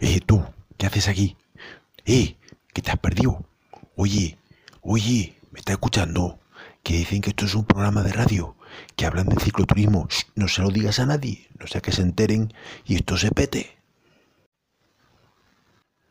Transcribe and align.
Eh, 0.00 0.20
tú, 0.24 0.44
¿qué 0.76 0.86
haces 0.86 1.08
aquí? 1.08 1.36
Eh, 2.04 2.36
que 2.72 2.82
te 2.82 2.90
has 2.90 2.98
perdido. 2.98 3.44
Oye, 3.96 4.38
oye, 4.80 5.36
¿me 5.50 5.58
estás 5.58 5.72
escuchando? 5.74 6.38
Que 6.82 6.94
dicen 6.94 7.20
que 7.20 7.30
esto 7.30 7.46
es 7.46 7.54
un 7.54 7.64
programa 7.64 8.02
de 8.02 8.12
radio, 8.12 8.56
que 8.94 9.06
hablan 9.06 9.26
de 9.26 9.40
cicloturismo. 9.40 10.08
no 10.36 10.48
se 10.48 10.62
lo 10.62 10.70
digas 10.70 11.00
a 11.00 11.06
nadie, 11.06 11.48
no 11.58 11.66
sea 11.66 11.80
que 11.80 11.92
se 11.92 12.02
enteren 12.02 12.52
y 12.86 12.94
esto 12.94 13.16
se 13.16 13.32
pete. 13.32 13.77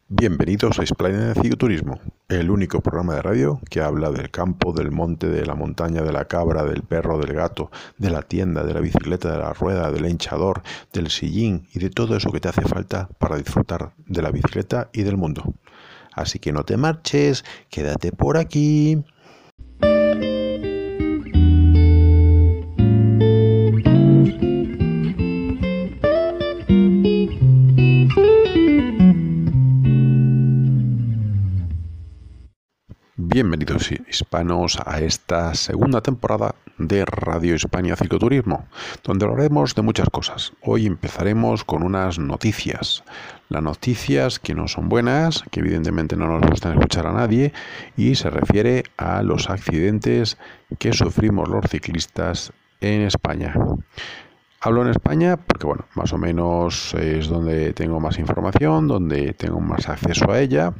Bienvenidos 0.10 0.80
a 0.80 0.84
Explain 0.84 1.34
Cicloturismo, 1.36 2.00
el 2.30 2.50
único 2.50 2.80
programa 2.80 3.16
de 3.16 3.22
radio 3.22 3.60
que 3.70 3.82
habla 3.82 4.10
del 4.10 4.32
campo, 4.32 4.72
del 4.72 4.90
monte, 4.90 5.28
de 5.28 5.46
la 5.46 5.54
montaña, 5.54 6.02
de 6.02 6.14
la 6.14 6.30
cabra, 6.30 6.64
del 6.64 6.82
perro, 6.84 7.20
del 7.20 7.34
gato, 7.34 7.72
de 7.98 8.10
la 8.10 8.22
tienda, 8.22 8.64
de 8.64 8.74
la 8.74 8.80
bicicleta, 8.80 9.30
de 9.30 9.40
la 9.40 9.52
rueda, 9.52 9.92
del 9.92 10.06
hinchador, 10.06 10.64
del 10.94 11.10
sillín 11.10 11.68
y 11.74 11.80
de 11.80 11.90
todo 11.90 12.16
eso 12.16 12.32
que 12.32 12.40
te 12.40 12.48
hace 12.48 12.62
falta 12.62 13.10
para 13.20 13.36
disfrutar 13.36 13.92
de 14.06 14.22
la 14.22 14.32
bicicleta 14.32 14.90
y 14.94 15.04
del 15.04 15.18
mundo. 15.18 15.54
Así 16.14 16.40
que 16.40 16.54
no 16.54 16.64
te 16.64 16.78
marches, 16.78 17.44
quédate 17.70 18.14
por 18.14 18.38
aquí. 18.38 19.04
Bienvenidos 33.40 33.92
hispanos 33.92 34.80
a 34.84 35.00
esta 35.00 35.54
segunda 35.54 36.02
temporada 36.02 36.56
de 36.80 37.06
Radio 37.06 37.54
España 37.54 37.96
Cicloturismo, 37.96 38.66
donde 39.04 39.26
hablaremos 39.26 39.76
de 39.76 39.84
muchas 39.84 40.10
cosas. 40.10 40.54
Hoy 40.64 40.88
empezaremos 40.88 41.64
con 41.64 41.84
unas 41.84 42.18
noticias. 42.18 43.04
Las 43.50 43.62
noticias 43.62 44.40
que 44.40 44.56
no 44.56 44.68
son 44.68 44.90
buenas, 44.90 45.44
que 45.52 45.60
evidentemente 45.60 46.16
no 46.16 46.26
nos 46.26 46.50
gustan 46.50 46.74
escuchar 46.80 47.06
a 47.06 47.14
nadie, 47.14 47.54
y 47.96 48.16
se 48.16 48.32
refiere 48.32 48.86
a 48.98 49.22
los 49.22 49.52
accidentes 49.52 50.40
que 50.80 50.94
sufrimos 50.94 51.48
los 51.48 51.70
ciclistas 51.70 52.52
en 52.82 53.02
España. 53.02 53.54
Hablo 54.62 54.82
en 54.82 54.90
España 54.90 55.38
porque, 55.38 55.68
bueno, 55.68 55.86
más 55.94 56.12
o 56.12 56.18
menos 56.18 56.96
es 56.96 57.28
donde 57.28 57.74
tengo 57.74 58.00
más 58.00 58.18
información, 58.18 58.88
donde 58.88 59.34
tengo 59.34 59.60
más 59.60 59.88
acceso 59.90 60.32
a 60.32 60.40
ella 60.40 60.74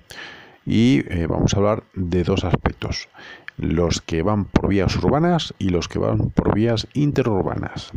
y 0.68 1.06
eh, 1.08 1.28
vamos 1.28 1.54
a 1.54 1.58
hablar 1.58 1.84
de 1.94 2.26
dos 2.26 2.44
aspectos, 2.44 3.08
los 3.56 4.02
que 4.02 4.22
van 4.22 4.44
por 4.44 4.68
vías 4.68 4.98
urbanas 4.98 5.54
y 5.58 5.70
los 5.70 5.88
que 5.88 5.98
van 5.98 6.30
por 6.30 6.54
vías 6.54 6.88
interurbanas. 6.94 7.92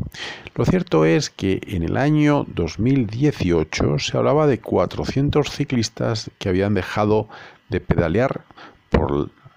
Lo 0.55 0.65
cierto 0.65 1.05
es 1.05 1.31
que 1.31 1.61
en 1.67 1.83
el 1.83 1.97
año 1.97 2.47
2018 2.55 3.99
se 3.99 4.17
hablaba 4.17 4.47
de 4.47 4.61
400 4.61 5.51
ciclistas 5.51 6.31
que 6.39 6.49
habían 6.49 6.75
dejado 6.75 7.29
de 7.69 7.81
pedalear 7.81 8.43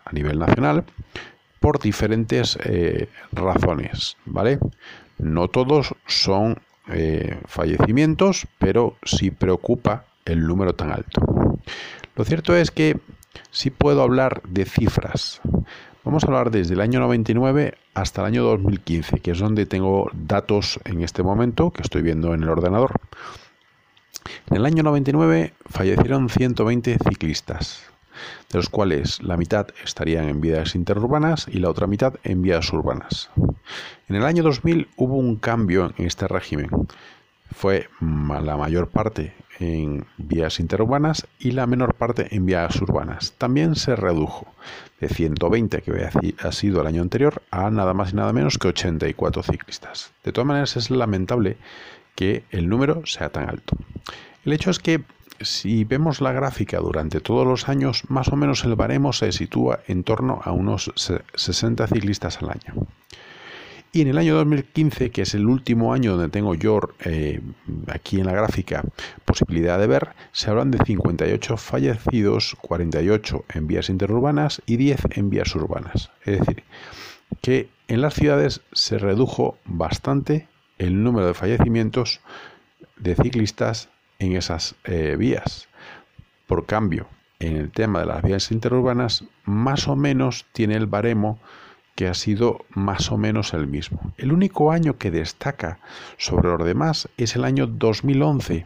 a 0.06 0.12
nivel 0.12 0.40
nacional 0.40 0.84
por 1.60 1.80
diferentes 1.80 2.58
eh, 2.64 3.10
razones, 3.32 4.18
¿vale? 4.26 4.58
No 5.20 5.50
todos 5.50 5.94
son 6.08 6.60
eh, 6.88 7.38
fallecimientos, 7.46 8.48
pero 8.58 8.98
sí 9.04 9.30
preocupa 9.30 10.06
el 10.26 10.48
número 10.48 10.74
tan 10.74 10.92
alto. 10.92 11.53
Lo 12.16 12.24
cierto 12.26 12.56
es 12.56 12.72
que 12.72 13.00
sí 13.52 13.70
puedo 13.70 14.02
hablar 14.02 14.42
de 14.48 14.66
cifras. 14.66 15.42
Vamos 16.04 16.24
a 16.24 16.28
hablar 16.28 16.52
desde 16.52 16.74
el 16.74 16.82
año 16.82 17.00
99 17.00 17.76
hasta 17.94 18.22
el 18.22 18.28
año 18.28 18.44
2015, 18.44 19.20
que 19.20 19.32
es 19.32 19.40
donde 19.40 19.66
tengo 19.66 20.10
datos 20.14 20.80
en 20.84 21.02
este 21.02 21.24
momento 21.24 21.72
que 21.72 21.82
estoy 21.82 22.02
viendo 22.02 22.34
en 22.34 22.44
el 22.44 22.50
ordenador. 22.50 23.00
En 24.50 24.58
el 24.58 24.66
año 24.66 24.84
99 24.84 25.54
fallecieron 25.66 26.30
120 26.30 26.98
ciclistas, 27.10 27.84
de 28.52 28.58
los 28.58 28.70
cuales 28.70 29.24
la 29.24 29.38
mitad 29.38 29.68
estarían 29.84 30.30
en 30.30 30.42
vías 30.42 30.76
interurbanas 30.76 31.48
y 31.48 31.60
la 31.60 31.70
otra 31.70 31.88
mitad 31.88 32.16
en 32.24 32.42
vías 32.42 32.72
urbanas. 32.74 33.30
En 34.10 34.16
el 34.16 34.26
año 34.26 34.44
2000 34.44 34.90
hubo 34.98 35.16
un 35.16 35.38
cambio 35.38 35.94
en 35.98 36.06
este 36.06 36.28
régimen. 36.28 36.70
Fue 37.52 37.88
la 38.02 38.58
mayor 38.58 38.90
parte 38.90 39.34
en 39.60 40.06
vías 40.18 40.60
interurbanas 40.60 41.28
y 41.40 41.52
la 41.52 41.68
menor 41.68 41.96
parte 41.96 42.36
en 42.36 42.46
vías 42.46 42.82
urbanas. 42.82 43.34
También 43.38 43.76
se 43.76 43.96
redujo 43.96 44.48
de 45.00 45.10
120 45.10 45.82
que 45.82 46.10
ha 46.40 46.52
sido 46.52 46.82
el 46.82 46.88
año 46.88 47.02
anterior 47.02 47.42
a 47.52 47.70
nada 47.70 47.94
más 47.94 48.14
y 48.14 48.16
nada 48.16 48.34
menos 48.34 48.58
que 48.58 48.70
84 48.70 49.44
ciclistas. 49.44 50.12
De 50.24 50.32
todas 50.32 50.48
maneras 50.48 50.78
es 50.78 50.90
lamentable 50.90 51.58
que 52.16 52.44
el 52.52 52.70
número 52.70 53.06
sea 53.06 53.30
tan 53.30 53.50
alto. 53.50 53.76
El 54.46 54.54
hecho 54.54 54.72
es 54.72 54.80
que 54.80 55.04
si 55.42 55.84
vemos 55.84 56.22
la 56.22 56.32
gráfica 56.32 56.80
durante 56.80 57.20
todos 57.20 57.46
los 57.46 57.68
años, 57.68 58.04
más 58.10 58.30
o 58.30 58.36
menos 58.36 58.64
el 58.64 58.76
baremo 58.76 59.14
se 59.14 59.32
sitúa 59.32 59.80
en 59.88 60.04
torno 60.04 60.42
a 60.44 60.52
unos 60.52 60.92
60 60.96 61.88
ciclistas 61.88 62.42
al 62.42 62.52
año. 62.52 62.88
Y 63.96 64.02
en 64.02 64.08
el 64.08 64.18
año 64.18 64.34
2015, 64.34 65.12
que 65.12 65.22
es 65.22 65.36
el 65.36 65.46
último 65.46 65.94
año 65.94 66.14
donde 66.14 66.30
tengo 66.30 66.56
yo 66.56 66.80
eh, 67.06 67.42
aquí 67.88 68.20
en 68.20 68.26
la 68.26 68.32
gráfica 68.32 68.84
posibilidad 69.24 69.78
de 69.78 69.86
ver, 69.86 70.10
se 70.32 70.50
hablan 70.50 70.72
de 70.72 70.84
58 70.84 71.58
fallecidos, 71.58 72.58
48 72.60 73.46
en 73.54 73.68
vías 73.68 73.90
interurbanas 73.90 74.64
y 74.66 74.78
10 74.78 75.00
en 75.12 75.30
vías 75.30 75.54
urbanas. 75.54 76.10
Es 76.26 76.40
decir, 76.40 76.64
que 77.42 77.70
en 77.88 78.02
las 78.02 78.16
ciudades 78.16 78.62
se 78.72 78.98
redujo 78.98 79.60
bastante 79.64 80.48
el 80.80 81.04
número 81.04 81.28
de 81.28 81.36
fallecimientos 81.36 82.20
de 82.98 83.14
ciclistas 83.14 83.90
en 84.18 84.36
esas 84.36 84.74
eh, 84.86 85.16
vías. 85.20 85.68
Por 86.48 86.66
cambio, 86.66 87.06
en 87.40 87.58
el 87.58 87.70
tema 87.70 88.00
de 88.00 88.08
las 88.08 88.24
vías 88.24 88.52
interurbanas, 88.52 89.24
más 89.46 89.88
o 89.88 89.96
menos 89.96 90.48
tiene 90.52 90.78
el 90.78 90.88
baremo 90.88 91.40
que 91.96 92.08
ha 92.08 92.14
sido 92.14 92.66
más 92.70 93.12
o 93.12 93.18
menos 93.18 93.54
el 93.54 93.68
mismo. 93.68 94.14
El 94.18 94.32
único 94.32 94.72
año 94.72 94.98
que 94.98 95.12
destaca 95.12 95.80
sobre 96.18 96.50
los 96.50 96.66
demás 96.66 97.10
es 97.18 97.36
el 97.36 97.44
año 97.44 97.68
2011, 97.68 98.64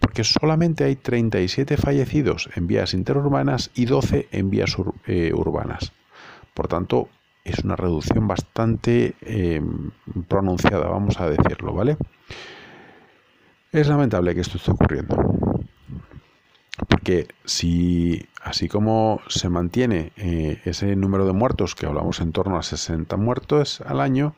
porque 0.00 0.24
solamente 0.24 0.84
hay 0.84 0.96
37 0.96 1.76
fallecidos 1.76 2.50
en 2.56 2.66
vías 2.66 2.94
interurbanas 2.94 3.70
y 3.74 3.86
12 3.86 4.28
en 4.32 4.50
vías 4.50 4.76
eh, 5.06 5.32
urbanas. 5.34 5.92
Por 6.54 6.68
tanto, 6.68 7.08
es 7.44 7.60
una 7.60 7.76
reducción 7.76 8.26
bastante 8.26 9.14
eh, 9.20 9.62
pronunciada, 10.26 10.88
vamos 10.88 11.20
a 11.20 11.30
decirlo, 11.30 11.72
¿vale? 11.72 11.96
Es 13.70 13.88
lamentable 13.88 14.34
que 14.34 14.40
esto 14.40 14.56
esté 14.56 14.72
ocurriendo. 14.72 15.55
Porque 16.88 17.28
si 17.44 18.28
así 18.42 18.68
como 18.68 19.20
se 19.28 19.48
mantiene 19.48 20.12
eh, 20.16 20.60
ese 20.64 20.94
número 20.96 21.26
de 21.26 21.32
muertos, 21.32 21.74
que 21.74 21.86
hablamos 21.86 22.20
en 22.20 22.32
torno 22.32 22.58
a 22.58 22.62
60 22.62 23.16
muertos 23.16 23.80
al 23.80 24.00
año, 24.00 24.34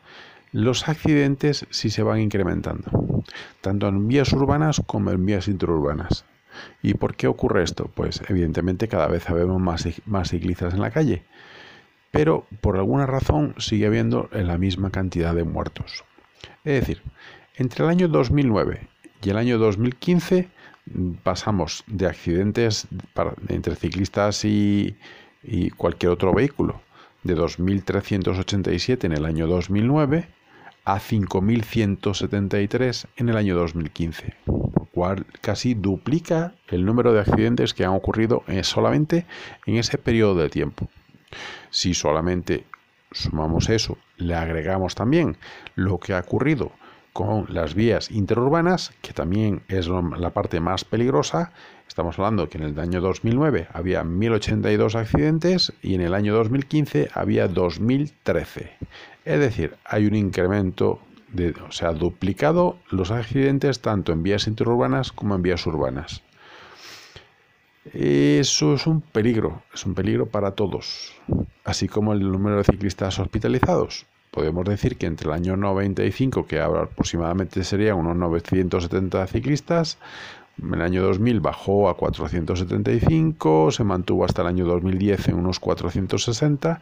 los 0.52 0.88
accidentes 0.88 1.66
sí 1.70 1.90
se 1.90 2.02
van 2.02 2.20
incrementando, 2.20 3.24
tanto 3.60 3.88
en 3.88 4.08
vías 4.08 4.32
urbanas 4.32 4.80
como 4.86 5.10
en 5.10 5.26
vías 5.26 5.48
interurbanas. 5.48 6.24
¿Y 6.82 6.94
por 6.94 7.14
qué 7.16 7.26
ocurre 7.26 7.62
esto? 7.62 7.90
Pues 7.94 8.22
evidentemente 8.28 8.88
cada 8.88 9.08
vez 9.08 9.26
vemos 9.30 9.60
más, 9.60 9.86
más 10.06 10.30
ciclistas 10.30 10.74
en 10.74 10.80
la 10.80 10.90
calle, 10.90 11.24
pero 12.10 12.46
por 12.60 12.76
alguna 12.76 13.06
razón 13.06 13.54
sigue 13.58 13.86
habiendo 13.86 14.28
la 14.32 14.58
misma 14.58 14.90
cantidad 14.90 15.34
de 15.34 15.44
muertos. 15.44 16.04
Es 16.64 16.80
decir, 16.80 17.02
entre 17.56 17.84
el 17.84 17.90
año 17.90 18.08
2009 18.08 18.88
y 19.22 19.30
el 19.30 19.36
año 19.36 19.58
2015 19.58 20.48
pasamos 21.22 21.84
de 21.86 22.06
accidentes 22.06 22.88
entre 23.48 23.76
ciclistas 23.76 24.44
y, 24.44 24.96
cualquier 25.76 26.12
otro 26.12 26.34
vehículo 26.34 26.80
de 27.22 27.36
2.387 27.36 29.04
en 29.04 29.12
el 29.12 29.24
año 29.24 29.46
2009 29.46 30.28
a 30.84 30.98
5.173 30.98 33.06
en 33.16 33.28
el 33.28 33.36
año 33.36 33.54
2015, 33.56 34.34
lo 34.46 34.88
cual 34.92 35.26
casi 35.40 35.74
duplica 35.74 36.54
el 36.68 36.84
número 36.84 37.12
de 37.12 37.20
accidentes 37.20 37.74
que 37.74 37.84
han 37.84 37.92
ocurrido 37.92 38.42
solamente 38.62 39.26
en 39.66 39.76
ese 39.76 39.98
periodo 39.98 40.36
de 40.36 40.48
tiempo. 40.48 40.88
Si 41.70 41.94
solamente 41.94 42.64
sumamos 43.12 43.68
eso, 43.68 43.98
le 44.16 44.34
agregamos 44.34 44.94
también 44.94 45.36
lo 45.74 45.98
que 45.98 46.14
ha 46.14 46.20
ocurrido 46.20 46.72
con 47.18 47.46
las 47.48 47.74
vías 47.74 48.12
interurbanas, 48.12 48.92
que 49.02 49.12
también 49.12 49.62
es 49.66 49.88
la 49.88 50.30
parte 50.30 50.60
más 50.60 50.84
peligrosa. 50.84 51.50
Estamos 51.88 52.16
hablando 52.16 52.48
que 52.48 52.58
en 52.58 52.64
el 52.64 52.78
año 52.78 53.00
2009 53.00 53.66
había 53.72 54.04
1.082 54.04 54.94
accidentes 54.94 55.72
y 55.82 55.96
en 55.96 56.02
el 56.02 56.14
año 56.14 56.32
2015 56.34 57.08
había 57.12 57.50
2.013. 57.50 58.70
Es 59.24 59.40
decir, 59.40 59.74
hay 59.84 60.06
un 60.06 60.14
incremento, 60.14 61.00
de, 61.32 61.56
o 61.68 61.72
sea, 61.72 61.90
duplicado 61.90 62.78
los 62.88 63.10
accidentes 63.10 63.80
tanto 63.80 64.12
en 64.12 64.22
vías 64.22 64.46
interurbanas 64.46 65.10
como 65.10 65.34
en 65.34 65.42
vías 65.42 65.66
urbanas. 65.66 66.22
Eso 67.92 68.74
es 68.74 68.86
un 68.86 69.00
peligro, 69.00 69.64
es 69.74 69.84
un 69.84 69.94
peligro 69.94 70.26
para 70.26 70.52
todos, 70.52 71.16
así 71.64 71.88
como 71.88 72.12
el 72.12 72.20
número 72.20 72.58
de 72.58 72.64
ciclistas 72.64 73.18
hospitalizados 73.18 74.06
podemos 74.30 74.64
decir 74.64 74.96
que 74.96 75.06
entre 75.06 75.28
el 75.28 75.34
año 75.34 75.56
95, 75.56 76.46
que 76.46 76.60
ahora 76.60 76.82
aproximadamente 76.82 77.64
serían 77.64 77.96
unos 77.96 78.16
970 78.16 79.26
ciclistas, 79.26 79.98
En 80.60 80.74
el 80.74 80.82
año 80.82 81.02
2000 81.04 81.38
bajó 81.40 81.88
a 81.88 81.96
475, 81.96 83.70
se 83.70 83.84
mantuvo 83.84 84.24
hasta 84.24 84.42
el 84.42 84.48
año 84.48 84.64
2010 84.64 85.28
en 85.28 85.36
unos 85.36 85.60
460 85.60 86.80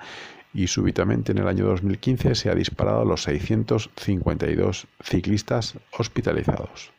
y 0.54 0.69
súbitamente 0.69 1.32
en 1.32 1.38
el 1.38 1.48
año 1.48 1.66
2015 1.66 2.34
se 2.34 2.48
ha 2.48 2.54
disparado 2.54 3.02
a 3.02 3.04
los 3.04 3.25
652 3.25 4.87
ciclistas 5.02 5.75
hospitalizados. 5.99 6.95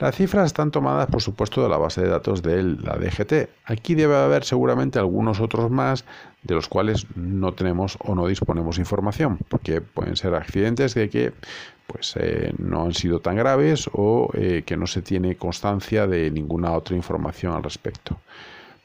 Las 0.00 0.16
cifras 0.16 0.46
están 0.46 0.72
tomadas, 0.72 1.06
por 1.06 1.22
supuesto, 1.22 1.62
de 1.62 1.68
la 1.68 1.78
base 1.78 2.02
de 2.02 2.08
datos 2.08 2.42
de 2.42 2.62
la 2.62 2.96
DGT. 2.96 3.48
Aquí 3.64 3.94
debe 3.94 4.16
haber 4.16 4.44
seguramente 4.44 4.98
algunos 4.98 5.40
otros 5.40 5.70
más 5.70 6.04
de 6.42 6.54
los 6.54 6.68
cuales 6.68 7.06
no 7.14 7.52
tenemos 7.52 7.96
o 8.00 8.14
no 8.16 8.26
disponemos 8.26 8.78
información, 8.78 9.38
porque 9.48 9.80
pueden 9.80 10.16
ser 10.16 10.34
accidentes 10.34 10.94
de 10.94 11.08
que 11.08 11.32
pues, 11.86 12.14
eh, 12.16 12.52
no 12.58 12.84
han 12.84 12.92
sido 12.92 13.20
tan 13.20 13.36
graves 13.36 13.88
o 13.92 14.30
eh, 14.34 14.64
que 14.66 14.76
no 14.76 14.88
se 14.88 15.00
tiene 15.00 15.36
constancia 15.36 16.08
de 16.08 16.28
ninguna 16.30 16.72
otra 16.72 16.96
información 16.96 17.54
al 17.54 17.62
respecto. 17.62 18.18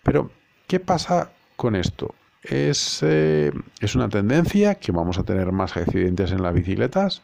Pero, 0.03 0.29
¿qué 0.67 0.79
pasa 0.79 1.31
con 1.55 1.75
esto? 1.75 2.13
Es, 2.43 2.99
eh, 3.01 3.51
es 3.81 3.95
una 3.95 4.09
tendencia 4.09 4.75
que 4.75 4.91
vamos 4.91 5.17
a 5.17 5.23
tener 5.23 5.51
más 5.51 5.75
accidentes 5.75 6.31
en 6.31 6.43
las 6.43 6.53
bicicletas 6.53 7.23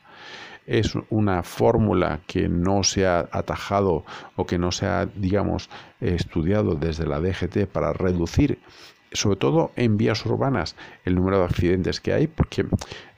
es 0.66 0.94
una 1.10 1.44
fórmula 1.44 2.22
que 2.28 2.50
no 2.50 2.84
se 2.84 3.06
ha 3.06 3.28
atajado 3.32 4.06
o 4.36 4.46
que 4.46 4.58
no 4.58 4.72
se 4.72 4.86
ha, 4.86 5.06
digamos, 5.06 5.70
estudiado 6.02 6.76
desde 6.76 7.06
la 7.06 7.20
DGT 7.20 7.68
para 7.72 7.94
reducir, 7.94 8.60
sobre 9.12 9.38
todo 9.38 9.72
en 9.76 9.98
vías 9.98 10.26
urbanas, 10.26 10.76
el 11.06 11.16
número 11.16 11.40
de 11.40 11.46
accidentes 11.46 12.02
que 12.02 12.14
hay, 12.14 12.28
porque 12.28 12.66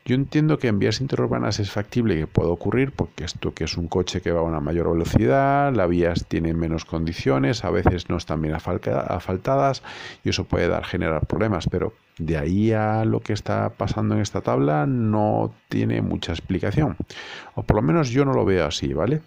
yo 0.06 0.16
entiendo 0.16 0.58
que 0.58 0.70
en 0.70 0.80
vías 0.80 1.02
interurbanas 1.02 1.60
es 1.60 1.70
factible 1.70 2.18
que 2.18 2.28
pueda 2.28 2.50
ocurrir, 2.50 2.94
porque 2.94 3.26
esto 3.26 3.54
que 3.54 3.66
es 3.66 3.76
un 3.76 3.90
coche 3.90 4.22
que 4.22 4.32
va 4.32 4.40
a 4.40 4.44
una 4.44 4.62
mayor 4.62 4.90
velocidad, 4.92 5.74
las 5.74 5.90
vías 5.90 6.26
tienen 6.28 6.58
menos 6.58 6.86
condiciones, 6.86 7.66
a 7.66 7.72
veces 7.72 8.10
no 8.10 8.16
están 8.16 8.42
bien 8.42 8.56
asfaltadas 8.56 9.84
y 10.24 10.30
eso 10.30 10.46
puede 10.46 10.70
dar 10.70 10.86
generar 10.86 11.26
problemas, 11.26 11.68
pero 11.70 11.94
de 12.18 12.38
ahí 12.38 12.72
a 12.72 13.06
lo 13.06 13.20
que 13.20 13.34
está 13.34 13.70
pasando 13.70 14.16
en 14.16 14.22
esta 14.22 14.42
tabla 14.42 14.86
no 14.86 15.54
tiene 15.70 16.02
mucha 16.02 16.32
explicación, 16.32 16.98
o 17.56 17.64
por 17.64 17.76
lo 17.78 17.82
menos 17.82 18.10
yo 18.10 18.26
no 18.26 18.34
lo 18.34 18.46
veo 18.46 18.66
así, 18.66 18.94
¿vale? 18.94 19.22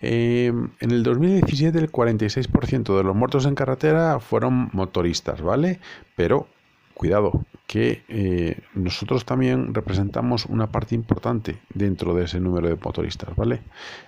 Em, 0.00 0.70
en 0.80 0.90
el 0.90 1.02
2017 1.02 1.78
el 1.78 1.90
46% 1.90 2.96
de 2.96 3.04
los 3.04 3.16
muertos 3.16 3.46
en 3.46 3.54
carretera 3.54 4.20
fueron 4.20 4.68
motoristas, 4.72 5.40
¿vale? 5.40 5.80
Pero 6.16 6.46
cuidado, 6.94 7.44
que 7.66 8.04
eh, 8.08 8.58
nosotros 8.74 9.24
también 9.24 9.74
representamos 9.74 10.46
una 10.46 10.68
parte 10.68 10.94
importante 10.94 11.58
dentro 11.72 12.14
de 12.14 12.24
ese 12.24 12.40
número 12.40 12.68
de 12.68 12.76
motoristas, 12.76 13.34
¿vale? 13.36 13.62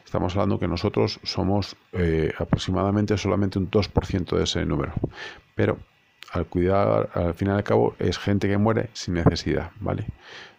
Estamos 0.04 0.34
hablando 0.34 0.58
que 0.58 0.68
nosotros 0.68 1.18
somos 1.22 1.76
eh, 1.92 2.32
aproximadamente 2.38 3.16
solamente 3.18 3.58
un 3.58 3.70
2% 3.70 4.36
de 4.36 4.44
ese 4.44 4.64
número, 4.64 4.92
pero 5.54 5.78
al 6.36 6.46
cuidar, 6.46 7.10
al 7.14 7.34
final 7.34 7.56
y 7.56 7.58
al 7.58 7.64
cabo, 7.64 7.94
es 7.98 8.18
gente 8.18 8.48
que 8.48 8.58
muere 8.58 8.90
sin 8.92 9.14
necesidad, 9.14 9.70
¿vale? 9.80 10.06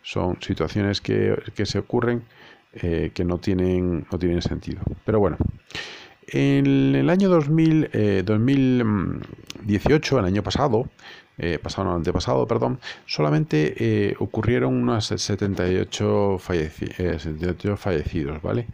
Son 0.02 0.42
situaciones 0.42 1.02
que, 1.02 1.38
se 1.64 1.80
ocurren 1.80 2.24
eh, 2.74 3.12
que 3.14 3.24
no 3.24 3.38
tienen, 3.38 4.06
no 4.12 4.20
tienen 4.20 4.42
sentido. 4.42 4.82
Pero 5.06 5.20
bueno, 5.20 5.38
en 6.28 6.96
el 6.96 7.10
año 7.10 7.30
2000, 7.30 8.24
2018, 8.26 10.20
el 10.20 10.26
año 10.26 10.44
pasado, 10.44 10.90
eh, 11.40 11.60
pasado, 11.62 11.90
no, 11.90 11.96
antepasado, 11.96 12.48
perdón, 12.48 12.80
solamente 13.06 13.76
eh, 13.78 14.16
ocurrieron 14.20 14.74
unos 14.74 15.06
78, 15.06 16.40
78 16.40 17.74
eh, 17.74 17.78
fallecidos, 17.78 18.42
¿vale? 18.42 18.66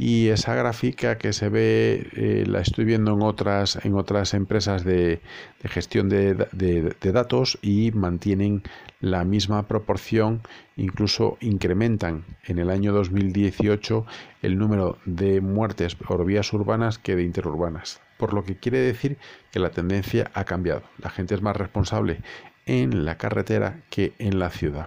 Y 0.00 0.28
esa 0.28 0.54
gráfica 0.54 1.18
que 1.18 1.32
se 1.32 1.48
ve, 1.48 2.44
la 2.46 2.60
estoy 2.60 2.84
viendo 2.84 3.14
en 3.14 3.22
otras, 3.22 3.84
en 3.84 3.96
otras 3.96 4.32
empresas 4.32 4.84
de, 4.84 5.20
gestión 5.64 6.08
de, 6.08 6.34
de, 6.52 7.12
datos 7.12 7.58
y 7.62 7.90
mantienen 7.90 8.62
la 9.00 9.24
misma 9.24 9.66
proporción, 9.66 10.42
incluso 10.76 11.36
incrementan 11.40 12.24
en 12.44 12.60
el 12.60 12.70
año 12.70 12.92
2018 12.92 14.06
el 14.42 14.56
número 14.56 14.98
de 15.04 15.40
muertes 15.40 15.96
por 15.96 16.24
vías 16.24 16.52
urbanas 16.52 16.98
que 16.98 17.16
de 17.16 17.24
interurbanas 17.24 18.00
por 18.18 18.34
lo 18.34 18.44
que 18.44 18.56
quiere 18.56 18.80
decir 18.80 19.16
que 19.52 19.60
la 19.60 19.70
tendencia 19.70 20.30
ha 20.34 20.44
cambiado. 20.44 20.82
La 20.98 21.08
gente 21.08 21.34
es 21.34 21.40
más 21.40 21.56
responsable 21.56 22.20
en 22.66 23.06
la 23.06 23.16
carretera 23.16 23.80
que 23.88 24.12
en 24.18 24.38
la 24.38 24.50
ciudad. 24.50 24.86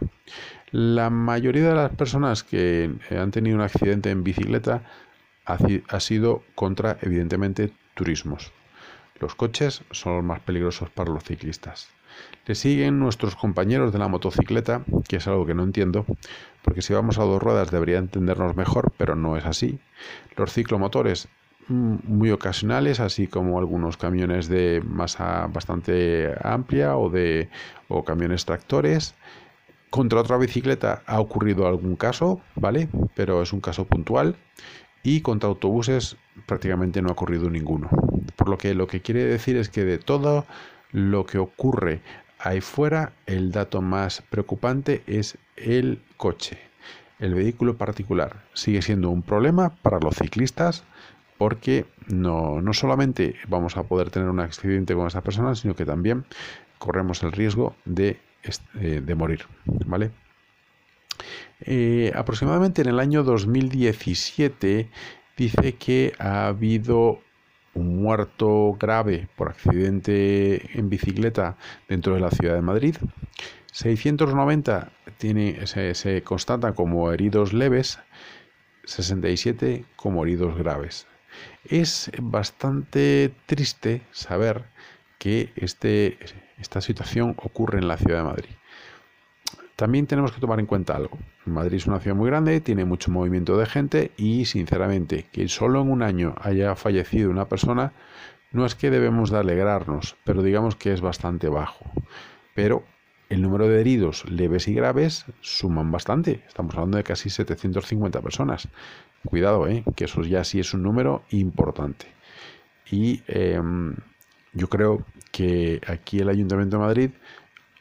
La 0.72 1.10
mayoría 1.10 1.70
de 1.70 1.76
las 1.76 1.92
personas 1.92 2.44
que 2.44 2.92
han 3.12 3.32
tenido 3.32 3.58
un 3.58 3.62
accidente 3.62 4.10
en 4.10 4.24
bicicleta 4.24 4.84
ha 5.46 6.00
sido 6.00 6.44
contra, 6.56 6.98
evidentemente, 7.02 7.74
turismos. 7.94 8.52
Los 9.20 9.36
coches 9.36 9.84
son 9.92 10.16
los 10.16 10.24
más 10.24 10.40
peligrosos 10.40 10.90
para 10.90 11.12
los 11.12 11.24
ciclistas. 11.24 11.90
Le 12.46 12.56
siguen 12.56 13.00
nuestros 13.00 13.36
compañeros 13.36 13.92
de 13.92 14.00
la 14.00 14.08
motocicleta, 14.08 14.84
que 15.08 15.18
es 15.18 15.28
algo 15.28 15.46
que 15.46 15.54
no 15.54 15.64
entiendo, 15.64 16.06
porque 16.62 16.82
si 16.82 16.94
vamos 16.94 17.20
a 17.20 17.24
dos 17.24 17.42
ruedas 17.42 17.72
debería 17.72 17.98
entendernos 17.98 18.56
mejor, 18.56 18.94
pero 18.98 19.16
no 19.16 19.38
es 19.38 19.46
así. 19.46 19.80
Los 20.36 20.54
ciclomotores 20.54 21.28
Mm, 21.72 22.00
muy 22.04 22.32
ocasionales, 22.32 23.00
así 23.00 23.28
como 23.28 23.58
algunos 23.60 23.96
camiones 23.96 24.50
de 24.50 24.82
masa 24.86 25.48
bastante 25.48 26.34
amplia 26.44 26.98
o 26.98 27.10
de 27.10 27.50
o 27.88 28.04
camiones 28.04 28.46
tractores. 28.46 29.16
Contra 29.92 30.22
otra 30.22 30.38
bicicleta 30.38 31.04
ha 31.06 31.20
ocurrido 31.20 31.68
algún 31.68 31.98
caso, 31.98 32.42
¿vale? 32.56 32.88
Pero 33.14 33.42
es 33.42 33.52
un 33.52 33.60
caso 33.60 33.84
puntual. 33.86 34.38
Y 35.04 35.20
contra 35.20 35.50
autobuses 35.50 36.16
prácticamente 36.46 37.02
no 37.02 37.10
ha 37.10 37.12
ocurrido 37.12 37.50
ninguno. 37.50 37.90
Por 38.38 38.48
lo 38.48 38.58
que 38.58 38.74
lo 38.74 38.88
que 38.88 39.02
quiere 39.02 39.26
decir 39.26 39.58
es 39.58 39.68
que 39.68 39.84
de 39.84 39.98
todo 39.98 40.46
lo 40.92 41.26
que 41.26 41.40
ocurre 41.40 42.02
ahí 42.40 42.62
fuera, 42.62 43.12
el 43.26 43.52
dato 43.52 43.82
más 43.82 44.24
preocupante 44.30 45.04
es 45.08 45.38
el 45.58 46.02
coche. 46.16 46.58
El 47.20 47.36
vehículo 47.36 47.76
particular 47.76 48.46
sigue 48.54 48.82
siendo 48.82 49.10
un 49.10 49.24
problema 49.24 49.76
para 49.82 50.00
los 50.00 50.16
ciclistas, 50.16 50.86
porque 51.38 51.86
no, 52.08 52.62
solamente 52.72 53.36
vamos 53.50 53.76
a 53.76 53.84
poder 53.84 54.10
tener 54.10 54.30
un 54.30 54.40
accidente 54.40 54.96
con 54.96 55.08
esa 55.08 55.22
persona, 55.22 55.54
sino 55.54 55.76
que 55.76 55.86
también 55.86 56.24
corremos 56.78 57.24
el 57.24 57.34
riesgo 57.34 57.76
de, 57.84 58.20
eh, 58.80 59.16
morir. 59.16 59.46
¿vale? 59.66 60.12
Eh, 61.62 62.12
aproximadamente 62.16 62.82
en 62.82 62.90
el 62.90 63.00
año 63.00 63.24
2017 63.24 64.90
dice 65.38 65.76
que 65.76 66.14
ha 66.20 66.48
habido 66.48 67.22
un 67.74 68.02
muerto 68.02 68.76
grave 68.80 69.28
por 69.36 69.50
accidente 69.50 70.78
en 70.78 70.90
bicicleta 70.90 71.58
dentro 71.88 72.16
de 72.16 72.22
la 72.22 72.32
ciudad 72.32 72.56
de 72.56 72.62
Madrid. 72.62 72.96
690 73.72 74.92
tiene, 75.18 75.66
se, 75.68 75.94
se 75.96 76.24
constatan 76.24 76.74
como 76.74 77.12
heridos 77.12 77.54
leves, 77.54 78.00
67 78.86 79.86
como 79.96 80.24
heridos 80.24 80.58
graves. 80.58 81.08
Es 81.64 82.12
bastante 82.20 83.34
triste 83.46 84.02
saber 84.12 84.66
que 85.18 85.52
este, 85.56 86.18
esta 86.62 86.82
situación 86.82 87.36
ocurre 87.38 87.80
en 87.80 87.88
la 87.88 87.98
ciudad 87.98 88.20
de 88.20 88.24
Madrid. 88.24 88.50
También 89.76 90.06
tenemos 90.06 90.32
que 90.32 90.40
tomar 90.40 90.60
en 90.60 90.68
cuenta 90.68 90.96
algo. 90.96 91.18
Madrid 91.46 91.78
es 91.78 91.88
una 91.88 92.00
ciudad 92.00 92.16
muy 92.16 92.30
grande, 92.30 92.62
tiene 92.62 92.86
mucho 92.86 93.10
movimiento 93.10 93.58
de 93.58 93.66
gente 93.66 94.12
y 94.16 94.46
sinceramente 94.46 95.26
que 95.32 95.48
solo 95.48 95.82
en 95.82 95.90
un 95.90 96.04
año 96.04 96.36
haya 96.40 96.76
fallecido 96.76 97.32
una 97.32 97.50
persona 97.50 97.92
no 98.52 98.66
es 98.66 98.76
que 98.76 98.92
debemos 98.92 99.32
de 99.32 99.40
alegrarnos, 99.40 100.18
pero 100.24 100.44
digamos 100.44 100.76
que 100.76 100.94
es 100.94 101.02
bastante 101.02 101.50
bajo. 101.50 101.86
Pero 102.54 102.84
el 103.30 103.42
número 103.42 103.68
de 103.68 103.80
heridos 103.80 104.30
leves 104.30 104.68
y 104.68 104.74
graves 104.74 105.26
suman 105.40 105.92
bastante. 105.92 106.44
Estamos 106.48 106.76
hablando 106.76 106.98
de 106.98 107.04
casi 107.04 107.30
750 107.30 108.22
personas. 108.22 108.68
Cuidado, 109.26 109.68
¿eh? 109.68 109.84
que 109.96 110.06
eso 110.06 110.22
ya 110.24 110.44
sí 110.44 110.60
es 110.60 110.74
un 110.74 110.84
número 110.84 111.24
importante. 111.30 112.08
Y 112.92 113.24
em, 113.28 113.96
yo 114.54 114.68
creo 114.68 115.06
que 115.32 115.82
aquí 115.88 116.20
el 116.20 116.30
Ayuntamiento 116.30 116.78
de 116.78 116.84
Madrid 116.84 117.12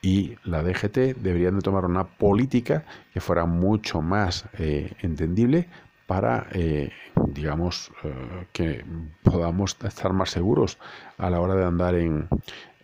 y 0.02 0.36
la 0.44 0.62
DGT 0.62 1.16
deberían 1.16 1.56
de 1.56 1.62
tomar 1.62 1.84
una 1.84 2.04
política 2.04 2.84
que 3.12 3.20
fuera 3.20 3.44
mucho 3.44 4.00
más 4.00 4.46
eh, 4.58 4.92
entendible 5.00 5.68
para, 6.06 6.48
eh, 6.52 6.90
digamos, 7.28 7.92
eh, 8.02 8.46
que 8.52 8.84
podamos 9.22 9.76
estar 9.84 10.12
más 10.12 10.30
seguros 10.30 10.78
a 11.18 11.30
la 11.30 11.40
hora 11.40 11.54
de 11.54 11.64
andar 11.64 11.94
en, 11.94 12.28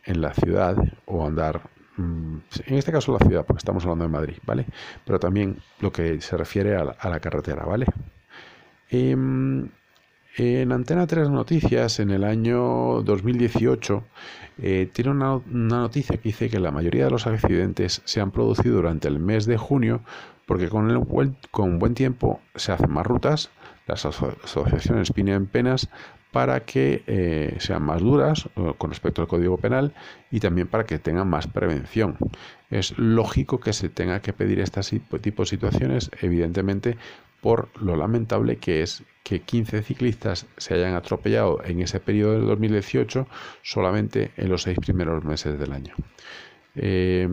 en 0.04 0.20
la 0.20 0.32
ciudad 0.34 0.76
o 1.06 1.26
andar 1.26 1.62
mm, 1.96 2.36
en 2.66 2.74
este 2.74 2.92
caso 2.92 3.12
la 3.18 3.26
ciudad, 3.26 3.44
porque 3.46 3.58
estamos 3.58 3.82
hablando 3.84 4.04
de 4.04 4.10
Madrid, 4.10 4.36
¿vale? 4.44 4.66
Pero 5.04 5.18
también 5.18 5.58
lo 5.80 5.90
que 5.90 6.20
se 6.20 6.36
refiere 6.36 6.76
a 6.76 6.84
la, 6.84 6.92
a 6.92 7.08
la 7.08 7.20
carretera, 7.20 7.64
¿vale? 7.64 7.86
En 10.38 10.70
Antena 10.70 11.06
3 11.06 11.30
Noticias, 11.30 11.98
en 11.98 12.10
el 12.10 12.22
año 12.22 13.00
2018, 13.00 14.04
eh, 14.58 14.90
tiene 14.92 15.10
una, 15.10 15.40
noticia 15.46 16.18
que 16.18 16.28
dice 16.28 16.50
que 16.50 16.60
la 16.60 16.70
mayoría 16.70 17.06
de 17.06 17.10
los 17.10 17.26
accidentes 17.26 18.02
se 18.04 18.20
han 18.20 18.32
producido 18.32 18.76
durante 18.76 19.08
el 19.08 19.18
mes 19.18 19.46
de 19.46 19.56
junio 19.56 20.02
porque 20.44 20.68
con, 20.68 20.90
el, 20.90 20.98
buen 20.98 21.94
tiempo 21.94 22.42
se 22.54 22.70
hacen 22.72 22.92
más 22.92 23.06
rutas, 23.06 23.48
las 23.86 24.04
asociaciones 24.04 25.10
piden 25.10 25.46
penas 25.46 25.88
para 26.32 26.60
que 26.60 27.02
eh, 27.06 27.56
sean 27.58 27.82
más 27.82 28.02
duras 28.02 28.46
con 28.76 28.90
respecto 28.90 29.22
al 29.22 29.28
Código 29.28 29.56
Penal 29.56 29.94
y 30.30 30.40
también 30.40 30.68
para 30.68 30.84
que 30.84 30.98
tengan 30.98 31.30
más 31.30 31.46
prevención. 31.46 32.18
Es 32.68 32.98
lógico 32.98 33.58
que 33.58 33.72
se 33.72 33.88
tenga 33.88 34.20
que 34.20 34.34
pedir 34.34 34.60
este 34.60 34.82
tipo 35.00 35.44
de 35.44 35.48
situaciones, 35.48 36.10
evidentemente, 36.20 36.98
por 37.46 37.68
lo 37.80 37.94
lamentable 37.94 38.56
que 38.56 38.82
es 38.82 39.04
que 39.22 39.42
15 39.42 39.82
ciclistas 39.82 40.48
se 40.56 40.74
hayan 40.74 40.96
atropellado 40.96 41.62
en 41.62 41.80
ese 41.80 42.00
periodo 42.00 42.32
del 42.32 42.46
2018 42.46 43.28
solamente 43.62 44.32
en 44.36 44.48
los 44.48 44.62
seis 44.62 44.76
primeros 44.80 45.22
meses 45.22 45.56
del 45.56 45.70
año. 45.70 45.94
Eh, 46.74 47.28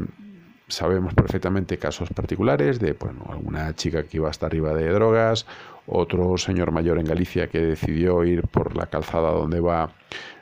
sabemos 0.68 1.16
perfectamente 1.16 1.80
casos 1.80 2.10
particulares 2.10 2.80
de 2.80 2.94
bueno, 2.94 3.26
alguna 3.28 3.74
chica 3.74 4.04
que 4.04 4.18
iba 4.18 4.30
hasta 4.30 4.46
arriba 4.46 4.76
de 4.76 4.88
drogas, 4.90 5.48
otro 5.88 6.38
señor 6.38 6.72
mayor 6.72 7.00
en 7.00 7.06
Galicia 7.06 7.48
que 7.48 7.62
decidió 7.62 8.24
ir 8.24 8.44
por 8.44 8.78
la 8.78 8.86
calzada 8.86 9.32
donde 9.32 9.62
va 9.62 9.96